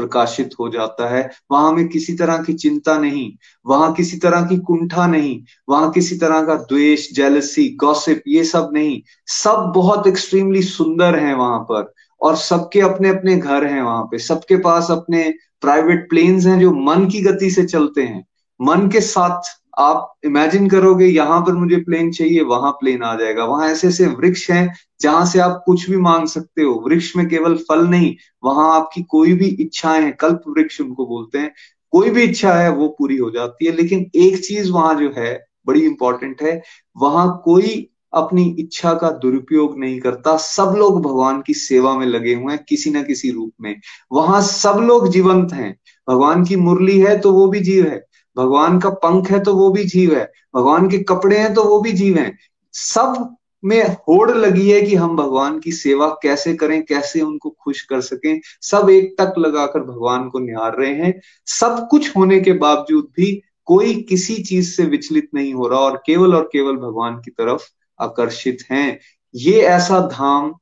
[0.00, 3.30] प्रकाशित हो जाता है। वहाँ में किसी तरह की चिंता नहीं,
[3.66, 8.70] वहाँ किसी तरह की कुंठा नहीं, वहाँ किसी तरह का द्वेष जेलसी गॉसिप ये सब
[8.72, 14.02] नहीं। सब बहुत एक्सट्रीमली सुंदर है वहाँ पर और सबके अपने अपने घर हैं वहाँ
[14.04, 15.22] पे। सबके पास अपने
[15.60, 18.24] प्राइवेट प्लेन्स हैं जो मन की गति से चलते हैं।
[18.60, 23.44] मन के साथ आप इमेजिन करोगे, यहाँ पर मुझे प्लेन चाहिए, वहाँ प्लेन आ जाएगा।
[23.44, 27.28] वहाँ ऐसे ऐसे वृक्ष हैं, जहाँ से आप कुछ भी मांग सकते हो। वृक्ष में
[27.28, 31.54] केवल फल नहीं, वहाँ आपकी कोई भी इच्छाएँ हैं, कल्प वृक्ष उनको बोलते हैं।
[31.90, 35.44] कोई भी इच्छा है, वो पूरी हो जाती है। लेकिन एक चीज़ वहाँ जो है,
[35.66, 36.62] बड़ी इंपॉर्टेंट है,
[36.96, 42.34] वहाँ कोई अपनी इच्छा का दुरुपयोग नहीं करता। सब लोग भगवान की सेवा में लगे
[42.34, 43.80] हुए हैं, किसी ना किसी रूप में।
[44.12, 45.76] वहाँ सब लोग जीवंत हैं।
[46.08, 49.70] भगवान की मुरली है तो वो भी जीव है। भगवान का पंख है तो वो
[49.70, 50.24] भी जीव है,
[50.54, 52.32] भगवान के कपड़े हैं तो वो भी जीव है।
[52.74, 57.82] सब में होड़ लगी है कि हम भगवान की सेवा कैसे करें, कैसे उनको खुश
[57.82, 62.52] कर सकें। सब एक तक लगाकर भगवान को निहार रहे हैं। सब कुछ होने के
[62.52, 63.32] बावजूद भी
[63.66, 67.62] कोई किसी चीज़ से विचलित नहीं हो रहा और केवल और केवल भगवान की तरफ़
[68.00, 68.98] आकर्षित हैं।
[69.34, 70.52] ये ऐसा धाम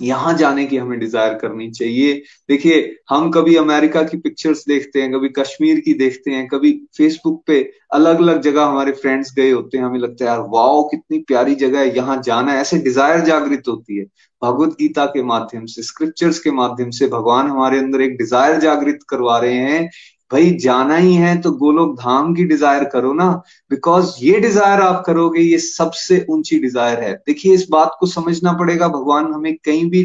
[0.00, 2.14] यहाँ जाने की हमें डिज़ायर करनी चाहिए।
[2.48, 7.42] देखिए, हम कभी अमेरिका की पिक्चर्स देखते हैं, कभी कश्मीर की देखते हैं, कभी फेसबुक
[7.46, 7.60] पे
[7.92, 11.54] अलग अलग जगह हमारे फ्रेंड्स गए होते हैं, हमें लगता है, यार वाओ कितनी प्यारी
[11.54, 14.04] जगह है, यहाँ जाना है। ऐसे डिज़ायर जागृत होती है।
[14.42, 18.98] भगवत गीता के माध्यम से स्क्रिप्चर्स के माध्यम से भगवान हमारे अंदर एक डिज़ायर जागृत
[19.08, 19.88] करवा रहे हैं
[20.30, 23.30] भाई, जाना ही है तो गोलोक धाम की डिज़ायर करो ना
[23.70, 28.52] बिकॉज़ ये डिज़ायर आप करोगे, ये सबसे ऊँची डिज़ायर है। देखिए, इस बात को समझना
[28.52, 30.02] पड़ेगा, भगवान हमें कहीं भी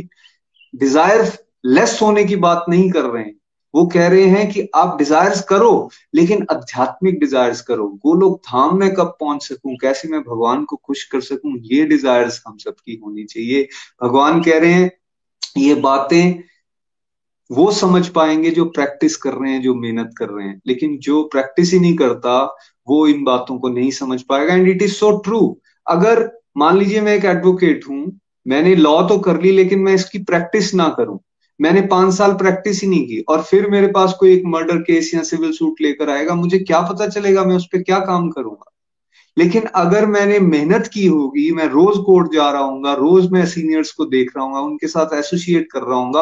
[0.74, 1.32] डिज़ायर
[1.66, 3.36] लेस होने की बात नहीं कर रहे हैं।
[3.74, 8.94] वो कह रहे हैं कि आप डिजायर्स करो, लेकिन आध्यात्मिक डिजायर्स करो। गोलोक धाम में
[8.94, 9.76] कब पहुँच सकूँ?
[9.76, 11.54] कैसे मैं भगवान को खुश कर सकूँ?
[11.64, 13.68] ये डिजायर्स हम सबकी होनी चाहिए।
[14.04, 14.92] भगवान कह रहे हैं,
[15.58, 16.40] ये बातें
[17.50, 21.24] वो समझ पाएँगे जो प्रैक्टिस कर रहे हैं, जो मेहनत कर रहे हैं। लेकिन जो
[21.24, 22.40] प्रैक्टिस ही नहीं करता,
[22.88, 25.40] वो इन बातों को नहीं समझ पाएगा। And it is so true
[25.88, 30.20] अगर मान लीजिए मैं एक एडवोकेट हूँ, मैंने लॉ तो कर ली, लेकिन मैं इसकी
[30.20, 31.20] प्रैक्टिस ना करूँ।
[31.60, 35.12] मैंने पाँच साल प्रैक्टिस ही नहीं की, और फिर मेरे पास कोई एक मर्डर केस
[35.16, 38.70] या सिविल सूट लेकर आएगा, मुझे क्या पता चलेगा मैं उस पर क्या काम करूँगा?
[39.38, 43.92] लेकिन अगर मैंने मेहनत की होगी, मैं रोज कोर्ट जा रहा हूँ रोज मैं सीनियर्स
[43.92, 46.14] को देख रहा हूँ उनके साथ एसोसिएट कर रहा हूँ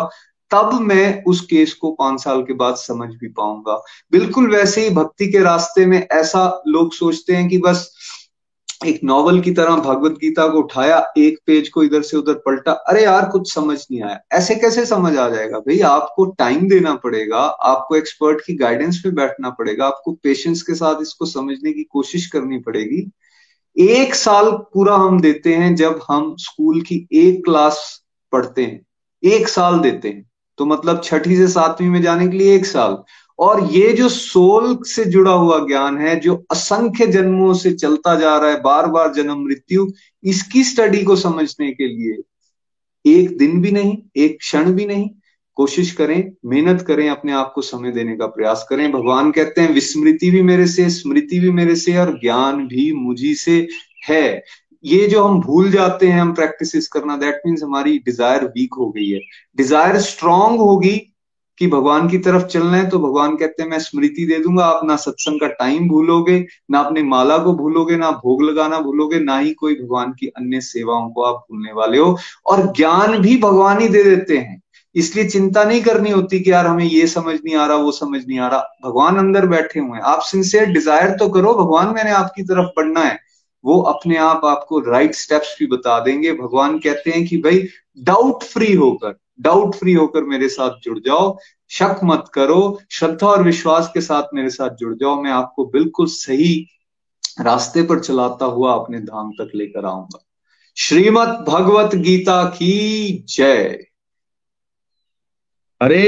[0.53, 4.89] तब मैं उस केस को पाँच साल के बाद समझ भी पाऊँगा। बिल्कुल वैसे ही
[4.89, 7.91] भक्ति के रास्ते में ऐसा लोग सोचते हैं कि बस
[8.85, 12.71] एक नॉवल की तरह भगवत गीता को उठाया, एक पेज को इधर से उधर पलटा,
[12.71, 15.59] अरे यार कुछ समझ नहीं आया। ऐसे कैसे समझ आ जाएगा?
[15.59, 20.73] भाई आपको टाइम देना पड़ेगा, आपको एक्सपर्ट की गाइडेंस पे बैठना पड़ेगा, आपको पेशेंस के
[20.73, 23.11] साथ इसको समझने की कोशिश करनी पड़ेगी।
[23.77, 28.85] एक साल पूरा हम देते हैं जब हम स्कूल की एक क्लास पढ़ते हैं।
[29.23, 32.97] एक साल देते हैं। तो मतलब छठी से सातवीं में जाने के लिए एक साल।
[33.39, 38.37] और ये जो सोल से जुड़ा हुआ ज्ञान है, जो असंख्य जन्मों से चलता जा
[38.37, 39.87] रहा है बार बार जन्म, मृत्यु,
[40.23, 42.23] इसकी स्टडी को समझने के लिए
[43.05, 45.09] एक दिन भी नहीं, एक क्षण भी नहीं।
[45.55, 49.73] कोशिश करें, मेहनत करें, अपने आप को समय देने का प्रयास करें। भगवान कहते हैं,
[49.73, 53.67] विस्मृति भी मेरे से, स्मृति भी मेरे से, और ज्ञान भी मुझी से
[54.09, 54.43] है।
[54.83, 58.89] ये जो हम भूल जाते हैं, हम प्रैक्टिस करना दैट मीन्स हमारी डिज़ायर वीक हो
[58.89, 59.19] गई है।
[59.57, 60.97] डिज़ायर स्ट्रांग होगी
[61.57, 64.85] कि भगवान की तरफ़ चलना है तो भगवान कहते हैं, मैं स्मृति दे दूँगा, आप
[64.85, 69.37] ना सत्संग का टाइम भूलोगे, ना अपनी माला को भूलोगे, ना भोग लगाना भूलोगे, ना
[69.37, 73.79] ही कोई भगवान की अन्य सेवाओं को आप भूलने वाले हो। और ज्ञान भी भगवान
[73.79, 74.61] ही दे देते हैं।
[74.95, 78.21] इसलिए चिंता नहीं करनी होती कि यार हमें ये समझ नहीं आ रहा, वो समझ
[78.27, 82.11] नहीं आ रहा। भगवान अंदर बैठे हुए हैं। आप सिंसियर डिज़ायर तो करो, भगवान मैंने
[82.11, 83.19] आपकी तरफ़ बढ़ना है।
[83.65, 87.67] वो अपने आप आपको राइट स्टेप्स भी बता देंगे। भगवान कहते हैं कि भाई
[87.99, 91.37] डाउट फ्री होकर डाउट फ्री होकर मेरे साथ जुड़ जाओ।
[91.69, 96.05] शक मत करो। श्रद्धा और विश्वास के साथ मेरे साथ जुड़ जाओ। मैं आपको बिल्कुल
[96.05, 96.67] सही
[97.41, 100.25] रास्ते पर चलाता हुआ अपने धाम तक लेकर आऊँगा।
[100.77, 103.90] श्रीमद भगवत गीता की जय।
[105.81, 106.05] हरे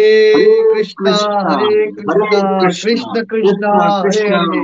[0.73, 4.59] कृष्णा हरे कृष्णा कृष्ण कृष्णा हरे हरे।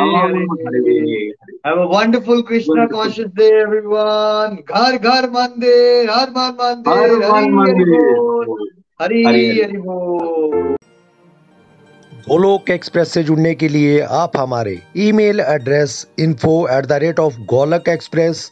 [0.66, 1.30] हरे
[1.68, 4.58] Have a wonderful Krishna conscious day, everyone.
[4.72, 8.68] घर घर मंदिर हर मन मंदिर हरि हरि बोल
[9.02, 10.76] हरि हरि बोल
[12.30, 17.40] गोलोक एक्सप्रेस से जुड़ने के लिए आप हमारे email address info at the rate of
[17.50, 18.52] Golok express